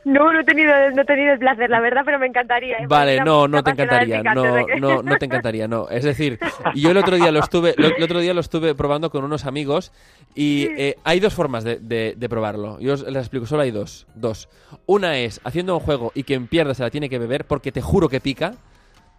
[0.06, 2.78] No, no he tenido, no he tenido el placer, la verdad, pero me encantaría.
[2.78, 2.86] ¿eh?
[2.88, 5.90] Vale, no, no te encantaría, no, no, no te encantaría, no.
[5.90, 6.38] Es decir,
[6.76, 9.92] yo el otro día lo estuve, el otro día lo estuve probando con unos amigos
[10.36, 12.80] y eh, hay dos formas de, de, probarlo.
[12.80, 14.48] Yo os les explico, solo hay dos, dos.
[14.86, 17.82] Una es haciendo un juego y quien pierda se la tiene que beber porque te
[17.82, 18.54] juro que pica,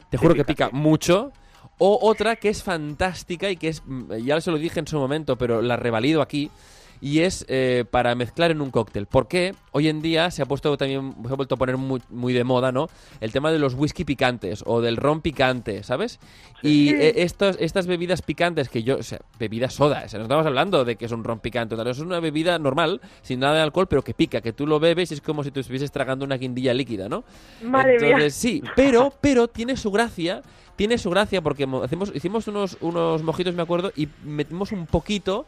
[0.09, 1.33] te juro que pica mucho.
[1.79, 4.99] O otra que es fantástica y que es, mm, ya se lo dije en su
[4.99, 6.51] momento, pero la revalido aquí,
[7.01, 9.07] y es eh, para mezclar en un cóctel.
[9.07, 12.33] Porque hoy en día se ha puesto también, se ha vuelto a poner muy, muy,
[12.33, 12.89] de moda, ¿no?
[13.21, 16.19] El tema de los whisky picantes o del ron picante, ¿sabes?
[16.63, 20.25] Y eh, estos, estas bebidas picantes que yo, o sea, bebidas soda, o sea, no
[20.25, 23.57] estamos hablando de que es un ron picante, tal, es una bebida normal, sin nada
[23.57, 25.93] de alcohol, pero que pica, que tú lo bebes y es como si tú estuvieses
[25.93, 27.25] tragando una guindilla líquida, ¿no?
[27.63, 30.43] Madre Entonces, sí, pero, pero tiene su gracia
[30.77, 35.47] tiene su gracia porque hacemos, hicimos unos, unos mojitos, me acuerdo, y metimos un poquito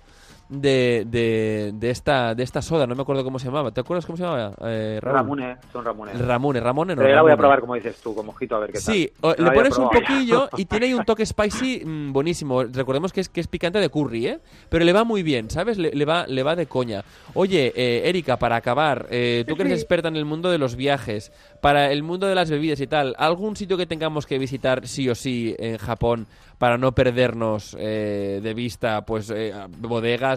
[0.48, 3.70] de, de, de, esta, de esta soda, no me acuerdo cómo se llamaba.
[3.70, 4.52] ¿Te acuerdas cómo se llamaba?
[4.62, 6.12] Eh, Ramune, son Ramune.
[6.14, 7.02] Ramune, Ramune no.
[7.02, 8.94] Pero la voy a probar como dices tú, como mojito, a ver qué tal.
[8.94, 12.62] Sí, le pones un poquillo y tiene ahí un toque spicy mm, buenísimo.
[12.64, 14.40] Recordemos que es, que es picante de curry, ¿eh?
[14.68, 15.78] Pero le va muy bien, ¿sabes?
[15.78, 17.04] Le, va, le va de coña.
[17.34, 20.76] Oye, eh, Erika, para acabar, eh, tú que eres experta en el mundo de los
[20.76, 24.86] viajes, para el mundo de las bebidas y tal, ¿algún sitio que tengamos que visitar
[24.86, 26.26] sí o sí en Japón
[26.58, 29.54] para no perdernos eh, de vista pues eh,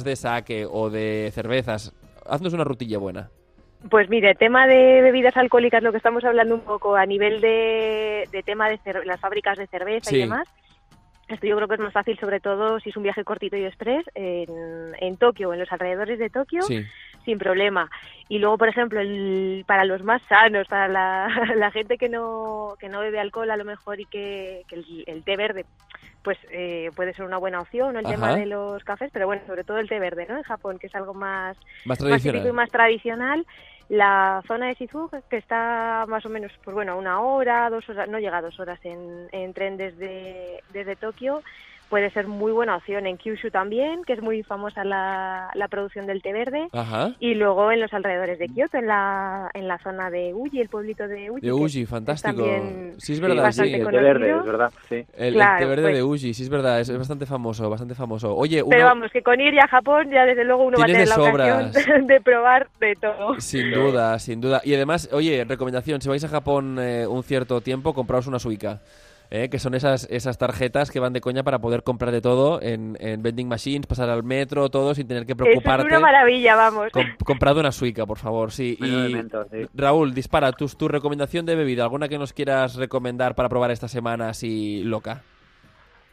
[0.03, 1.93] de saque o de cervezas.
[2.25, 3.29] Haznos una rutilla buena.
[3.89, 8.27] Pues mire, tema de bebidas alcohólicas, lo que estamos hablando un poco a nivel de,
[8.45, 10.47] tema de las fábricas de cerveza y demás.
[11.27, 13.63] Esto yo creo que es más fácil, sobre todo si es un viaje cortito y
[13.63, 17.89] express, en, en Tokio o en los alrededores de Tokio, sin problema.
[18.27, 22.75] Y luego, por ejemplo, el, para los más sanos, para la, la, gente que no,
[22.79, 24.63] que no bebe alcohol a lo mejor y que,
[25.07, 25.65] el, té verde
[26.23, 29.63] pues eh, puede ser una buena opción el tema de los cafés, pero bueno, sobre
[29.63, 30.37] todo el té verde, ¿no?
[30.37, 32.47] En Japón, que es algo más, más, tradicional.
[32.47, 33.45] y más tradicional.
[33.89, 38.07] La zona de Shizu, que está más o menos, pues bueno, una hora, dos horas,
[38.07, 41.41] no llega a dos horas en, en tren desde, desde Tokio,
[41.91, 43.05] puede ser muy buena opción.
[43.05, 46.69] En Kyushu también, que es muy famosa la, la producción del té verde.
[47.19, 50.69] Y luego en los alrededores de Kioto, en la, en la zona de Uji, el
[50.69, 51.41] pueblito de Uji.
[51.41, 52.45] De Uji, fantástico.
[52.97, 53.73] Sí, es verdad, sí.
[53.73, 55.05] El té verde, es verdad, sí.
[55.17, 58.33] El, té verde pues de Uji, sí, es verdad, es, bastante famoso, bastante famoso.
[58.37, 60.87] Oye, Pero vamos, que con ir ya a Japón, ya desde luego uno va a
[60.87, 63.37] tener la ocasión de probar de todo.
[63.41, 64.61] Sin duda, sin duda.
[64.63, 68.79] Y además, oye, recomendación, si vais a Japón eh, un cierto tiempo, compraos una suica.
[69.31, 69.49] ¿Eh?
[69.49, 72.97] que son esas, esas tarjetas que van de coña para poder comprar de todo en,
[72.99, 75.87] en vending machines, pasar al metro, todo sin tener que preocuparte.
[75.87, 76.89] es una maravilla, vamos.
[77.25, 78.77] comprado una suica, por favor, sí.
[78.79, 79.15] Y
[79.73, 83.87] Raúl, dispara, tu, tu recomendación de bebida, ¿alguna que nos quieras recomendar para probar esta
[83.87, 85.23] semana así loca?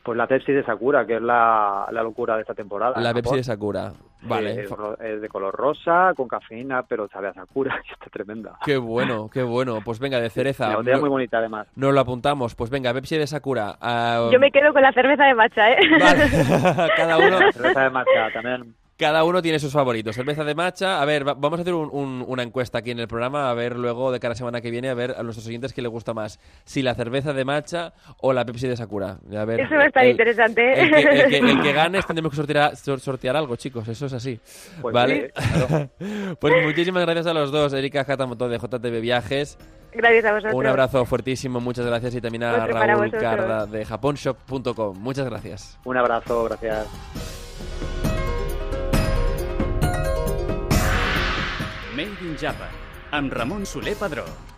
[0.09, 2.99] Pues la Pepsi de Sakura, que es la, la locura de esta temporada.
[2.99, 3.93] La Pepsi de Sakura.
[4.23, 4.63] Vale.
[4.63, 8.59] Es, de color rosa, con cafeína, pero sabe a Sakura, y está tremenda.
[8.65, 9.81] Qué bueno, qué bueno.
[9.85, 10.71] Pues venga, de cereza.
[10.71, 11.69] La botella muy bonita, además.
[11.77, 12.55] Nos lo apuntamos.
[12.55, 13.77] Pues venga, Pepsi de Sakura.
[13.83, 15.77] Ah, Yo me quedo con la cerveza de matcha, ¿eh?
[16.01, 16.25] Vale.
[16.97, 17.41] Cada uno...
[17.41, 20.17] La cerveza de matcha también cada uno tiene sus favoritos.
[20.17, 21.01] Cerveza de matcha.
[21.01, 24.19] A ver, vamos a hacer una encuesta aquí en el programa, a ver luego de
[24.19, 26.41] cada semana que viene, a ver a nuestros oyentes qué les gusta más.
[26.65, 29.19] Si la cerveza de matcha o la Pepsi de Sakura.
[29.37, 30.83] A ver, eso va a estar interesante.
[30.83, 33.87] El que, el, que, gane tendremos que sortear, sortear, algo, chicos.
[33.87, 34.41] Eso es así.
[34.83, 35.33] Pues ¿Vale?
[36.41, 39.59] pues muchísimas gracias a los dos, Erika Hatamoto de JTB Viajes.
[39.93, 40.55] Gracias a vosotros.
[40.55, 42.17] Un abrazo fuertísimo, muchas gracias.
[42.17, 44.99] Y también a Raúl Carda de japonshop.com.
[44.99, 45.79] Muchas gracias.
[45.85, 46.89] Un abrazo, gracias.
[51.99, 52.71] Made in Japan,
[53.11, 54.58] amb Ramon Soler Padró.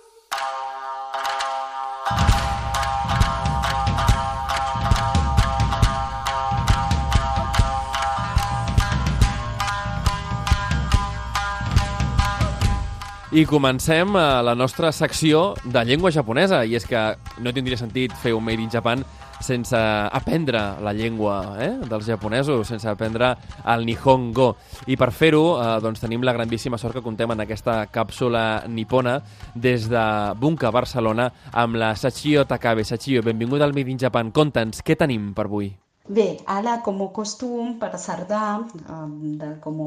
[13.31, 16.99] I comencem a la nostra secció de llengua japonesa, i és que
[17.39, 19.05] no tindria sentit fer un Made in Japan
[19.39, 23.29] sense aprendre la llengua eh, dels japonesos, sense aprendre
[23.71, 24.49] el Nihongo.
[24.91, 29.21] I per fer-ho, eh, doncs tenim la grandíssima sort que contem en aquesta càpsula nipona
[29.55, 30.05] des de
[30.35, 32.83] Bunka, Barcelona, amb la Sachio Takabe.
[32.83, 34.35] Sachio, benvinguda al Made in Japan.
[34.35, 35.71] Conta'ns, què tenim per avui?
[36.11, 39.83] Bé, ara, com a costum, per sardar, eh, com,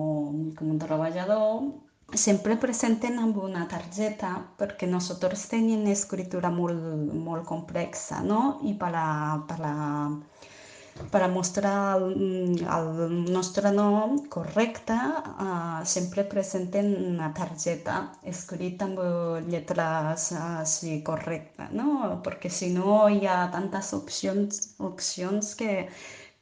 [0.57, 6.83] com un treballador, sempre presenten amb una targeta perquè nosaltres tenim escritura molt,
[7.29, 8.61] molt complexa, no?
[8.63, 9.07] I per a,
[9.49, 9.77] per a,
[11.11, 12.91] per a mostrar el, el
[13.35, 17.97] nostre nom correcte, uh, sempre presenten una targeta
[18.35, 22.21] escrita amb lletres així correctes, no?
[22.27, 25.89] Perquè si no hi ha tantes opcions, opcions que,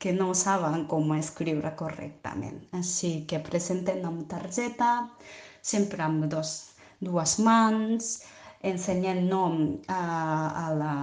[0.03, 2.61] que no saben com escriure correctament.
[2.77, 4.99] Així que presenten amb targeta,
[5.63, 6.53] sempre amb dos,
[7.01, 8.13] dues mans,
[8.63, 9.57] ensenyant nom
[9.91, 10.03] a,
[10.65, 10.95] a la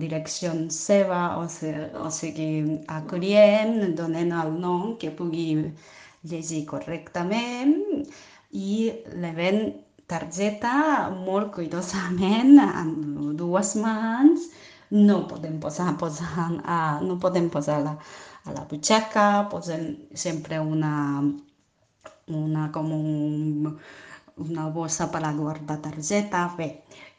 [0.00, 1.70] direcció seva, o, si,
[2.06, 5.48] o sigui, a client, donant el nom que pugui
[6.30, 7.74] llegir correctament
[8.50, 8.90] i
[9.22, 9.62] l'event
[10.10, 10.74] targeta
[11.14, 14.50] molt cuidosament amb dues mans.
[14.94, 17.94] No podem posar, posar a, no podem posar la,
[18.44, 19.86] a la butxaca, posem
[20.26, 20.94] sempre una,
[22.28, 23.78] una com un,
[24.36, 26.68] una bossa per a guardar targeta, bé,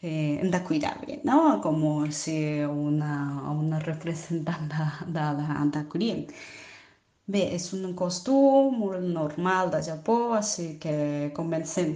[0.02, 1.60] eh, hem de cuidar bé, no?
[1.64, 1.82] Com
[2.12, 3.16] si una,
[3.52, 4.88] una representant de,
[5.18, 6.26] de, de, de client.
[7.28, 11.96] Bé, és un costum molt normal de Japó, així que comencem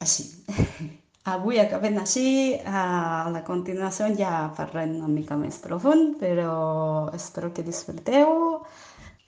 [0.00, 0.26] així.
[1.32, 2.24] Avui acabem així,
[2.66, 6.54] a la continuació ja parlem una mica més profund, però
[7.14, 8.32] espero que disfruteu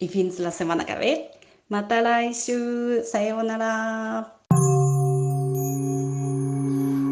[0.02, 1.12] i fins la setmana que ve.
[1.68, 4.28] Mata laishu, sayonara.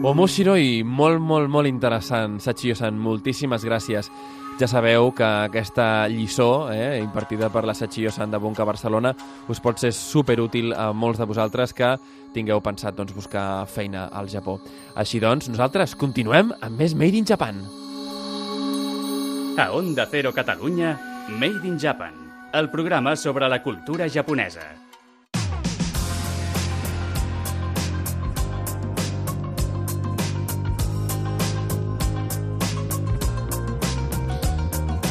[0.04, 4.10] Omoshiroi, molt, molt, molt interessant, Sachio-san, moltíssimes gràcies.
[4.60, 9.14] Ja sabeu que aquesta lliçó, eh, impartida per la Sachio-san de Bunka Barcelona,
[9.48, 11.96] us pot ser superútil a molts de vosaltres que
[12.34, 14.60] tingueu pensat doncs, buscar feina al Japó.
[14.94, 17.64] Així doncs, nosaltres continuem amb més Made in Japan.
[19.56, 20.98] A Onda Cero Catalunya,
[21.38, 22.21] Made in Japan,
[22.52, 24.81] el programa sobre la cultura japonesa.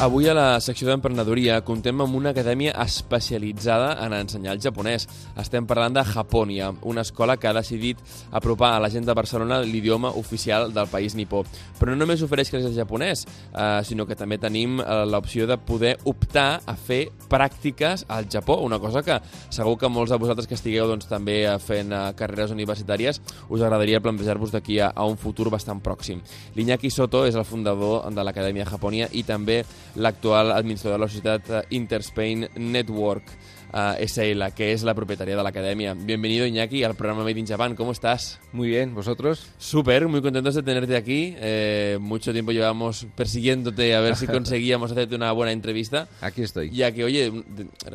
[0.02, 5.04] Avui a la secció d'emprenedoria contem amb una acadèmia especialitzada en ensenyar el japonès.
[5.38, 8.00] Estem parlant de Japònia, una escola que ha decidit
[8.34, 11.44] apropar a la gent de Barcelona l'idioma oficial del país nipó.
[11.78, 13.22] Però no només ofereix classes de japonès,
[13.54, 18.58] eh, sinó que també tenim eh, l'opció de poder optar a fer pràctiques al Japó,
[18.58, 19.20] una cosa que
[19.54, 23.62] segur que molts de vosaltres que estigueu doncs, també eh, fent eh, carreres universitàries us
[23.62, 26.26] agradaria plantejar-vos d'aquí a, a un futur bastant pròxim.
[26.58, 29.62] L'Iñaki Soto és el fundador de l'Acadèmia Japònia i també
[29.96, 33.34] l'actual administrador de la societat eh, Interspain Network
[33.72, 35.94] uh, eh, SL, que es la propietaria de la academia.
[35.94, 37.74] Bienvenido, Iñaki, al programa Made in Japan.
[37.74, 38.40] ¿Cómo estás?
[38.52, 39.46] Muy bien, ¿vosotros?
[39.58, 41.34] Súper, muy contentos de tenerte aquí.
[41.38, 46.08] Eh, mucho tiempo llevamos persiguiéndote a ver si conseguíamos hacerte una buena entrevista.
[46.20, 46.70] Aquí estoy.
[46.70, 47.32] Ya que, oye,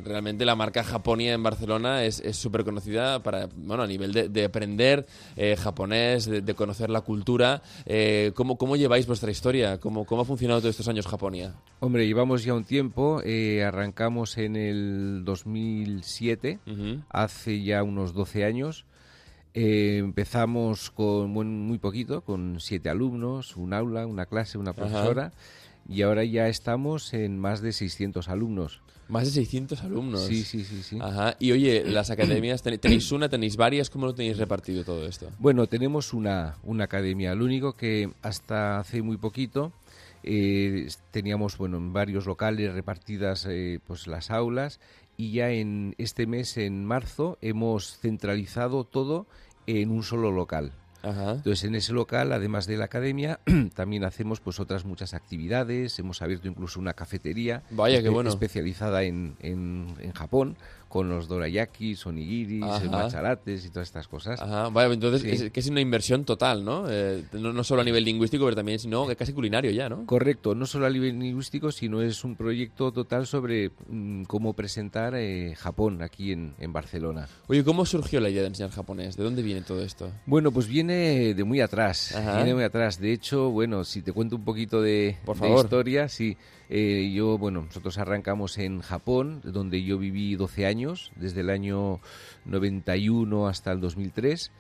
[0.04, 5.06] realmente la marca Japonia en Barcelona es súper conocida para, bueno, a nivel de, aprender
[5.36, 7.62] eh, japonés, de, conocer la cultura.
[7.86, 9.80] Eh, ¿cómo, ¿Cómo lleváis vuestra historia?
[9.80, 11.54] ¿Cómo, ¿Cómo ha funcionado todos estos años Japonia?
[11.80, 13.22] Hombre, llevamos ya un tiempo.
[13.64, 16.60] arrancamos en el 2000 2007,
[17.10, 18.86] hace ya unos 12 años.
[19.54, 25.32] Eh, empezamos con muy poquito, con siete alumnos, un aula, una clase, una profesora,
[25.90, 28.82] y ahora ya estamos en más de 600 alumnos.
[29.08, 30.26] Más de 600 alumnos.
[30.26, 31.00] Sí, sí, sí, sí.
[31.02, 31.38] Ajá.
[31.40, 33.90] Y oye, las academias, ¿tenéis una, tenéis varias?
[33.90, 35.30] ¿Cómo lo tenéis repartido todo esto?
[35.40, 37.34] Bueno, tenemos una, una academia.
[37.34, 39.72] Lo único que hasta hace muy poquito
[40.24, 44.80] eh, teníamos, bueno, en varios locales repartidas eh, pues las aulas
[45.18, 49.26] y ya en este mes, en marzo, hemos centralizado todo
[49.66, 50.72] en un solo local.
[51.04, 53.40] Entonces, en ese local, además de la academia,
[53.76, 55.98] también hacemos pues otras muchas actividades.
[56.00, 58.30] Hemos abierto incluso una cafetería Vaya, qué bueno.
[58.30, 60.58] especializada en, en, en Japón
[60.88, 64.42] con los dorayakis, onigiris, macharates y todas estas cosas.
[64.42, 67.54] Ajá, vale, entonces es, que es una inversión total, eh, ¿no?
[67.54, 67.64] ¿no?
[67.64, 70.06] solo a nivel lingüístico, pero también sino casi culinario ya, ¿no?
[70.06, 75.16] Correcto, no solo a nivel lingüístico, sino es un proyecto total sobre mm, cómo presentar
[75.16, 77.28] eh, Japón aquí en, en, Barcelona.
[77.48, 79.18] Oye, ¿cómo surgió la idea de enseñar japonés?
[79.18, 80.12] ¿De dónde viene todo esto?
[80.26, 83.00] Bueno, pues viene de muy atrás, viene muy atrás.
[83.00, 86.38] De hecho, bueno, si te cuento un poquito de, Por de historia, sí.
[86.70, 92.00] Eh, yo, bueno, nosotros arrancamos en Japón, donde yo viví 12 años, desde el año
[92.46, 94.52] 91 hasta el 2003,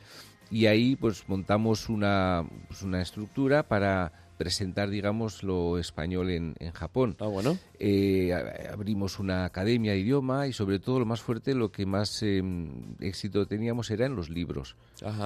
[0.50, 6.72] y ahí pues montamos una, pues, una estructura para presentar, digamos, lo español en, en
[6.72, 7.16] Japón.
[7.20, 7.58] Ah, bueno.
[7.80, 8.32] Eh,
[8.72, 12.96] abrimos una academia de idioma y sobre todo lo más fuerte, lo que más em,
[13.00, 14.76] éxito teníamos era en los libros.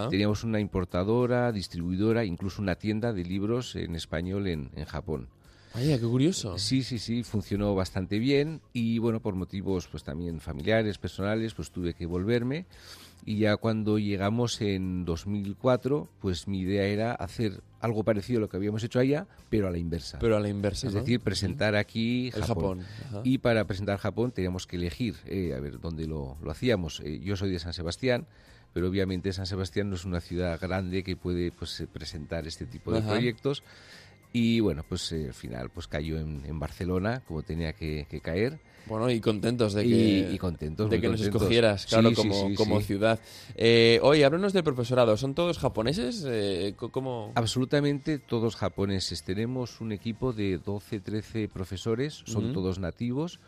[0.09, 5.27] Teníamos una importadora, distribuidora, incluso una tienda de libros en español en, en Japón.
[5.73, 6.57] Vaya, qué curioso.
[6.57, 11.71] Sí, sí, sí, funcionó bastante bien y bueno, por motivos pues también familiares, personales, pues
[11.71, 12.65] tuve que volverme
[13.25, 18.49] y ya cuando llegamos en 2004, pues mi idea era hacer algo parecido a lo
[18.49, 20.19] que habíamos hecho allá, pero a la inversa.
[20.19, 22.83] Pero a la inversa, Es decir, presentar aquí Japón.
[23.23, 27.01] Y para presentar Japón teníamos que elegir, eh, a ver, dónde lo, hacíamos.
[27.01, 28.25] Eh, yo soy de San Sebastián,
[28.73, 32.91] pero obviamente San Sebastián no es una ciudad grande que puede pues, presentar este tipo
[32.91, 33.63] de proyectos.
[34.33, 38.59] Y bueno, pues eh, al final pues cayó en, Barcelona, como tenía que, caer.
[38.85, 43.19] Bueno, y contentos de que, y, contentos, de que nos escogieras, claro, como, como ciudad.
[43.55, 45.15] Eh, oye, háblanos del profesorado.
[45.17, 46.25] ¿Son todos japoneses?
[46.27, 47.31] Eh, ¿cómo?
[47.35, 49.23] Absolutamente todos japoneses.
[49.23, 53.39] Tenemos un equipo de 12, 13 profesores, son todos nativos,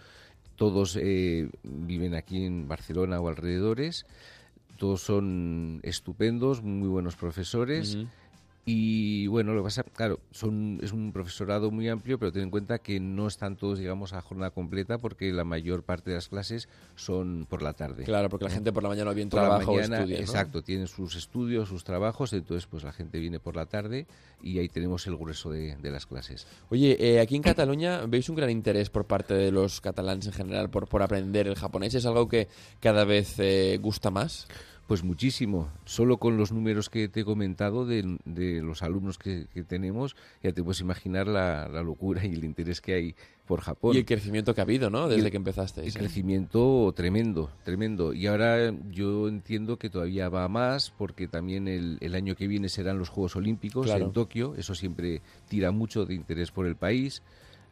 [0.56, 4.06] todos eh, viven aquí en Barcelona o alrededores,
[4.78, 7.98] todos son estupendos, muy buenos profesores.
[8.66, 12.50] Y bueno, lo que pasa, claro, son, es un profesorado muy amplio, pero ten en
[12.50, 16.30] cuenta que no están todos, digamos, a jornada completa porque la mayor parte de las
[16.30, 18.06] clases son por la tarde.
[18.06, 21.84] Claro, porque la gente por la mañana bien trabajo estudia, Exacto, tienen sus estudios, sus
[21.84, 24.08] trabajos, entonces pues la gente viene por la tarde
[24.42, 26.48] y ahí tenemos el grueso de, las clases.
[26.70, 30.34] Oye, eh, aquí en Cataluña veis un gran interés por parte de los catalanes en
[30.34, 31.96] general por, por aprender el japonés.
[31.96, 32.48] ¿Es algo que
[32.80, 34.48] cada vez eh, gusta más?
[34.94, 35.72] Pues muchísimo.
[35.86, 38.04] Solo con los números que te he comentado de,
[38.62, 43.16] los alumnos que, tenemos, ya te puedes imaginar la, locura y el interés que hay
[43.48, 43.96] por Japón.
[43.96, 45.08] Y el crecimiento que ha habido, ¿no?
[45.08, 45.84] Desde que empezaste.
[45.84, 48.14] El crecimiento tremendo, tremendo.
[48.14, 53.00] Y ahora yo entiendo que todavía va más, porque también el, año que viene serán
[53.00, 54.54] los Juegos Olímpicos en Tokio.
[54.58, 57.24] Eso siempre tira mucho de interés por el país.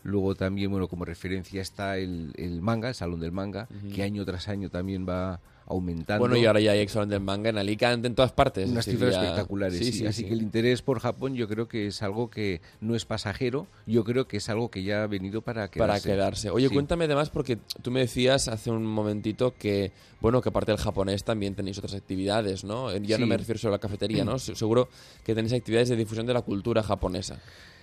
[0.03, 4.25] Luego también, bueno, como referencia está el, el manga, el Salón del Manga, que año
[4.25, 5.39] tras año también va
[5.71, 6.19] aumentando.
[6.19, 8.69] Bueno, y ahora ya hay Salón del Manga en Alicante, en todas partes.
[8.69, 12.29] Unas cifras espectaculares, sí, Así que el interés por Japón yo creo que es algo
[12.29, 15.79] que no es pasajero, yo creo que es algo que ya ha venido para quedarse.
[15.79, 16.49] Para quedarse.
[16.49, 20.81] Oye, cuéntame además, porque tú me decías hace un momentito que, bueno, que aparte del
[20.81, 22.95] japonés también tenéis otras actividades, ¿no?
[22.97, 24.39] Ya no me refiero solo a la cafetería, ¿no?
[24.39, 24.89] Seguro
[25.23, 27.39] que tenéis actividades de difusión de la cultura japonesa.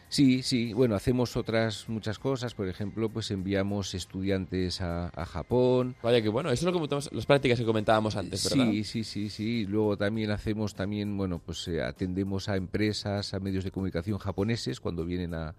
[0.08, 5.96] Sí, sí, bueno, hacemos otras muchas cosas, por ejemplo, pues enviamos estudiantes a, Japón.
[6.02, 8.70] Vaya que bueno, eso es lo que las prácticas que comentábamos antes, ¿verdad?
[8.70, 9.66] Sí, sí, sí, sí.
[9.66, 14.80] Luego también hacemos también, bueno, pues eh, atendemos a empresas, a medios de comunicación japoneses
[14.80, 15.54] cuando vienen a,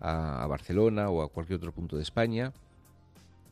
[0.00, 2.52] a, Barcelona o a cualquier otro punto de España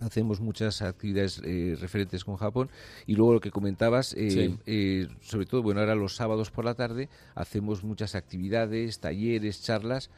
[0.00, 2.70] hacemos muchas actividades eh, referentes con Japón
[3.06, 7.08] y luego lo que comentabas eh, sobre todo bueno ahora los sábados por la tarde
[7.34, 10.10] hacemos muchas actividades talleres charlas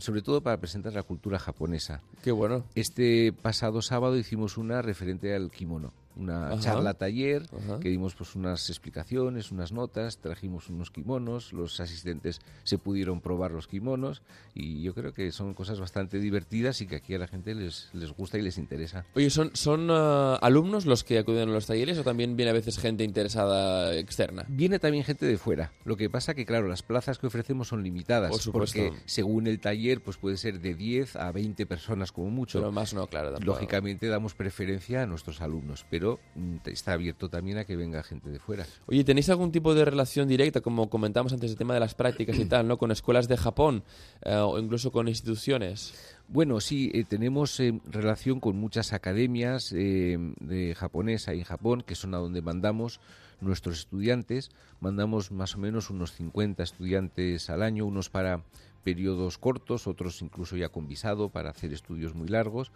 [0.00, 2.00] sobre todo para presentar la cultura japonesa.
[2.22, 2.64] Qué bueno.
[2.74, 7.42] Este pasado sábado hicimos una referente al kimono una charla taller
[7.80, 13.52] que dimos pues unas explicaciones, unas notas, trajimos unos kimonos, los asistentes se pudieron probar
[13.52, 14.22] los kimonos
[14.54, 17.88] y yo creo que son cosas bastante divertidas y que aquí a la gente les,
[17.92, 19.04] les gusta y les interesa.
[19.14, 22.54] Oye, ¿son, son uh, alumnos los que acuden a los talleres o también viene a
[22.54, 24.44] veces gente interesada externa?
[24.48, 25.72] Viene también gente de fuera.
[25.84, 30.00] Lo que pasa que, claro, las plazas que ofrecemos son limitadas porque según el taller
[30.00, 32.58] pues puede ser de 10 a 20 personas como mucho.
[32.58, 33.38] Pero más no, claro.
[33.40, 38.30] Lógicamente damos preferencia a nuestros alumnos, pero Mm, está abierto también a que venga gente
[38.30, 38.66] de fuera.
[38.86, 42.38] Oye, ¿tenéis algún tipo de relación directa, como comentamos antes, el tema de las prácticas
[42.38, 42.78] y tal, ¿no?
[42.78, 43.82] con escuelas de Japón
[44.22, 46.16] eh, o incluso con instituciones?
[46.28, 52.14] Bueno, sí, eh, tenemos eh, relación con muchas academias de japonesa en Japón, que son
[52.14, 53.00] a donde mandamos
[53.40, 54.50] nuestros estudiantes.
[54.80, 58.42] Mandamos más o menos unos 50 estudiantes al año, unos para
[58.84, 62.72] periodos cortos, otros incluso ya con visado para hacer estudios muy largos.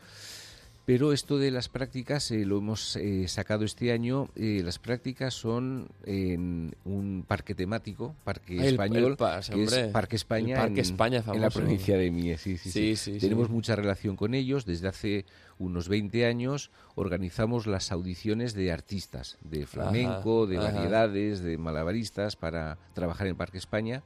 [0.84, 4.30] Pero esto de las prácticas eh, lo hemos eh, sacado este año.
[4.34, 10.80] Eh, las prácticas son en un parque temático, Parque Español, que es Parque España, parque
[10.80, 12.40] en, España en, la provincia de Mies.
[12.40, 14.66] Sí, sí, sí, Tenemos mucha relación con ellos.
[14.66, 15.24] Desde hace
[15.58, 22.76] unos 20 años organizamos las audiciones de artistas, de flamenco, de variedades, de malabaristas para
[22.92, 24.02] trabajar en Parque España.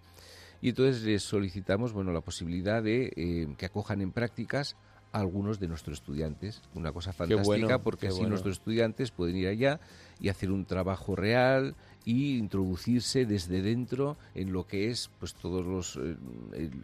[0.61, 4.77] Y entonces les solicitamos bueno, la posibilidad de que acojan en prácticas
[5.13, 6.63] algunos de nuestros estudiantes.
[6.75, 9.81] Una cosa fantástica porque así nuestros estudiantes pueden ir allá
[10.21, 11.75] y hacer un trabajo real
[12.07, 16.17] y introducirse desde dentro en lo que es pues todos los eh,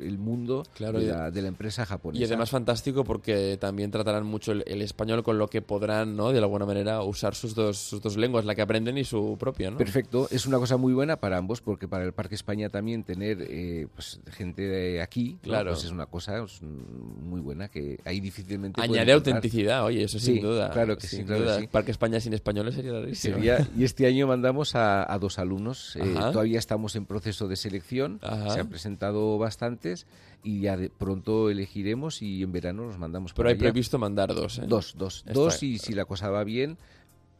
[0.00, 2.20] el, mundo de, la, empresa japonesa.
[2.20, 6.32] Y además fantástico porque también tratarán mucho el, español con lo que podrán, ¿no?
[6.32, 9.70] De alguna manera usar sus dos, sus dos lenguas, la que aprenden y su propia,
[9.70, 9.78] ¿no?
[9.78, 13.46] Perfecto, es una cosa muy buena para ambos porque para el Parque España también tener
[13.48, 18.18] eh, pues, gente de aquí, claro, pues es una cosa pues, muy buena que ahí
[18.18, 20.70] difícilmente añade autenticidad, oye, eso sin duda.
[20.70, 21.60] Claro que sin duda.
[21.70, 23.36] Parque España sin españoles sería rarísimo.
[23.38, 25.94] y este año mandamos a a dos alumnos.
[25.96, 30.06] Eh, todavía estamos en proceso de selección, se han presentado bastantes
[30.42, 33.34] y ya de pronto elegiremos y en verano los mandamos.
[33.34, 34.58] Pero hay previsto mandar dos.
[34.58, 34.64] ¿eh?
[34.66, 36.78] Dos, dos, dos y si la cosa va bien,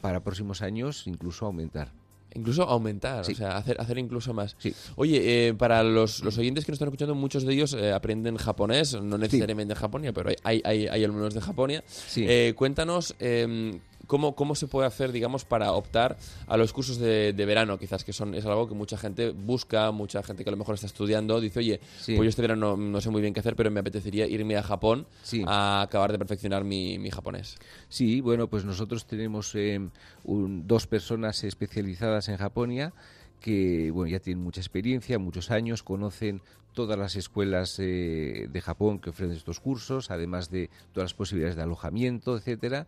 [0.02, 1.92] para próximos años incluso aumentar.
[2.34, 4.56] Incluso aumentar, o sea, hacer, hacer incluso más.
[4.96, 9.00] Oye, eh, para los, los, oyentes que nos están escuchando, muchos de ellos aprenden japonés,
[9.02, 11.84] no necesariamente en Japonia, pero hay, hay, hay, alumnos de Japonia.
[12.54, 17.78] cuéntanos em, ¿Cómo, ¿Cómo se puede hacer, digamos, para optar a los cursos de, verano?
[17.78, 20.74] Quizás que son es algo que mucha gente busca, mucha gente que a lo mejor
[20.74, 23.70] está estudiando, dice, oye, pues yo este verano no, sé muy bien qué hacer, pero
[23.70, 25.06] me apetecería irme a Japón
[25.46, 27.56] a acabar de perfeccionar mi, mi, japonés.
[27.88, 29.80] Sí, bueno, pues nosotros tenemos eh,
[30.24, 32.92] dos personas especializadas en Japonia
[33.42, 36.40] que bueno, ya tienen mucha experiencia, muchos años, conocen
[36.72, 41.56] todas las escuelas eh, de Japón que ofrecen estos cursos, además de todas las posibilidades
[41.56, 42.86] de alojamiento, etcétera.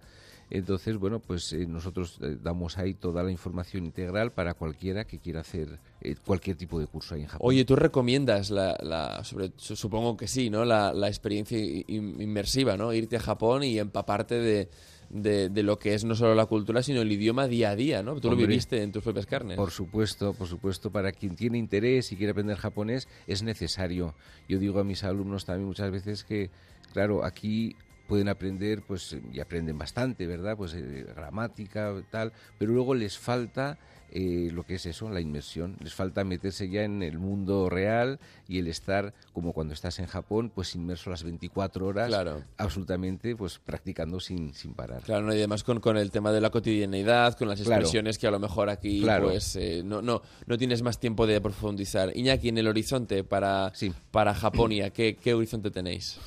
[0.55, 5.19] Entonces, bueno, pues eh, nosotros eh, damos ahí toda la información integral para cualquiera que
[5.19, 7.45] quiera hacer eh, cualquier tipo de curso ahí en Japón.
[7.45, 10.65] Oye, ¿tú recomiendas, la, sobre, supongo que sí, ¿no?
[10.65, 12.93] La, experiencia inmersiva, ¿no?
[12.93, 14.69] Irte a Japón y empaparte de,
[15.11, 18.21] de, lo que es no solo la cultura, sino el idioma día a día, ¿no?
[18.21, 19.57] Tú lo viviste en tus propias carnes.
[19.57, 20.93] Por supuesto, por supuesto.
[20.93, 24.15] Para quien tiene interés y quiere aprender japonés, es necesario.
[24.49, 26.51] Yo digo a mis alumnos también muchas veces que,
[26.93, 27.75] claro, aquí
[28.07, 30.57] pueden aprender, pues, y aprenden bastante, ¿verdad?
[30.57, 33.79] Pues eh, gramática, tal, pero luego les falta
[34.17, 35.77] eh, lo que es eso, la inmersión.
[35.81, 40.07] Les falta meterse ya en el mundo real y el estar, como cuando estás en
[40.07, 42.45] Japón, pues inmerso las 24 horas, claro.
[42.57, 45.03] absolutamente, pues practicando sin, sin parar.
[45.03, 48.31] Claro, y además con, con el tema de la cotidianidad, con las expresiones que a
[48.31, 52.17] lo mejor aquí, pues, eh, no, no, no tienes más tiempo de profundizar.
[52.17, 53.73] Iñaki, en el horizonte para,
[54.13, 56.21] para Japonia, ¿qué, ¿qué horizonte tenéis?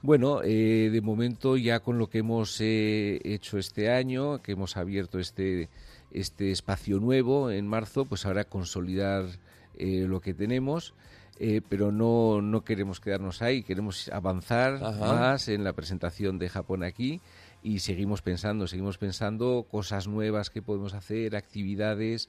[0.00, 4.76] Bueno, eh, de momento ya con lo que hemos eh, hecho este año, que hemos
[4.76, 5.68] abierto este,
[6.12, 9.24] este espacio nuevo en marzo, pues ahora consolidar
[9.76, 10.94] eh, lo que tenemos.
[11.68, 17.20] pero no, no queremos quedarnos ahí, queremos avanzar más en la presentación de Japón aquí
[17.62, 22.28] y seguimos pensando, seguimos pensando cosas nuevas que podemos hacer, actividades,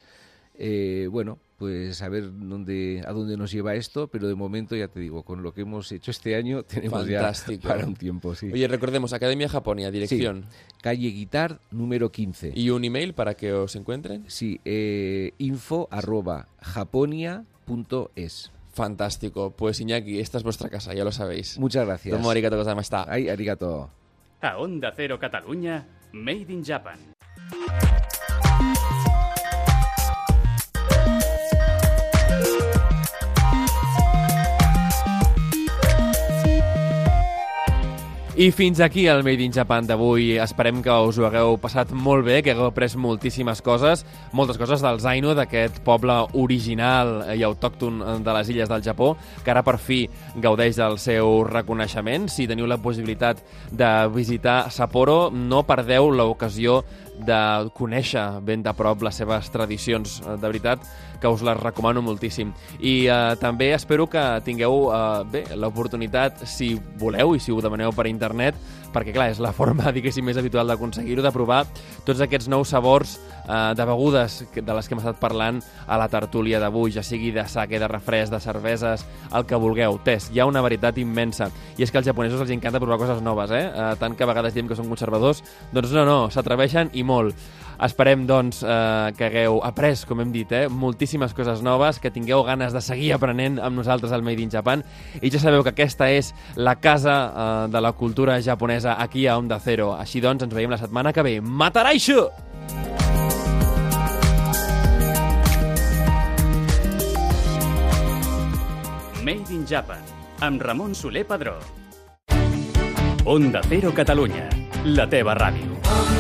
[0.61, 4.89] eh, bueno, pues a ver dónde, a dónde nos lleva esto, pero de momento ya
[4.89, 7.31] te digo, con lo que hemos hecho este año tenemos ya
[7.63, 8.35] para un tiempo.
[8.35, 8.51] Sí.
[8.51, 10.45] Oye, recordemos, Academia Japonia, dirección.
[10.81, 12.51] calle Guitar, número 15.
[12.55, 14.25] ¿Y un email para que os encuentren?
[14.27, 16.47] Sí, eh, info arroba
[18.73, 19.51] Fantástico.
[19.51, 21.57] Pues Iñaki, esta es vuestra casa, ya lo sabéis.
[21.57, 22.15] Muchas gracias.
[22.15, 23.05] Tomo arigato gozamashita.
[23.07, 23.89] Ay, arigato.
[24.41, 26.99] A Onda Cero Cataluña, Made in Japan.
[38.39, 40.37] I fins aquí el Made in Japan d'avui.
[40.39, 44.79] Esperem que us ho hagueu passat molt bé, que hagueu après moltíssimes coses, moltes coses
[44.79, 49.09] del Zaino, d'aquest poble original i autòcton de les illes del Japó,
[49.43, 50.05] que ara per fi
[50.39, 52.29] gaudeix del seu reconeixement.
[52.31, 53.43] Si teniu la possibilitat
[53.75, 56.85] de visitar Sapporo, no perdeu l'ocasió
[57.19, 60.19] de conèixer ben de prop les seves tradicions.
[60.25, 60.83] De veritat,
[61.19, 62.53] que us les recomano moltíssim.
[62.79, 64.99] I eh, també espero que tingueu eh,
[65.31, 68.55] bé l'oportunitat, si voleu i si ho demaneu per internet,
[68.93, 71.63] perquè clar, és la forma, diguéssim, més habitual d'aconseguir-ho, de provar
[72.07, 76.09] tots aquests nous sabors eh, de begudes de les que hem estat parlant a la
[76.11, 79.99] tertúlia d'avui, ja sigui de sake, de refresc, de cerveses, el que vulgueu.
[80.05, 81.49] Tés, hi ha una varietat immensa.
[81.77, 83.65] I és que als japonesos els encanta provar coses noves, eh?
[83.69, 87.35] eh tant que a vegades diem que són conservadors, doncs no, no, s'atreveixen i molt.
[87.79, 92.43] Esperem, doncs, eh, que hagueu après, com hem dit, eh, moltíssimes coses noves, que tingueu
[92.43, 94.83] ganes de seguir aprenent amb nosaltres al Made in Japan.
[95.21, 99.37] I ja sabeu que aquesta és la casa eh, de la cultura japonesa aquí a
[99.37, 99.95] Onda Cero.
[99.95, 101.39] Així doncs, ens veiem la setmana que ve.
[101.41, 102.29] Mataraixo!
[109.23, 110.03] Made in Japan,
[110.41, 111.59] amb Ramon Soler Padró.
[113.25, 114.49] Onda Cero Catalunya,
[114.85, 116.18] la teva ràdio.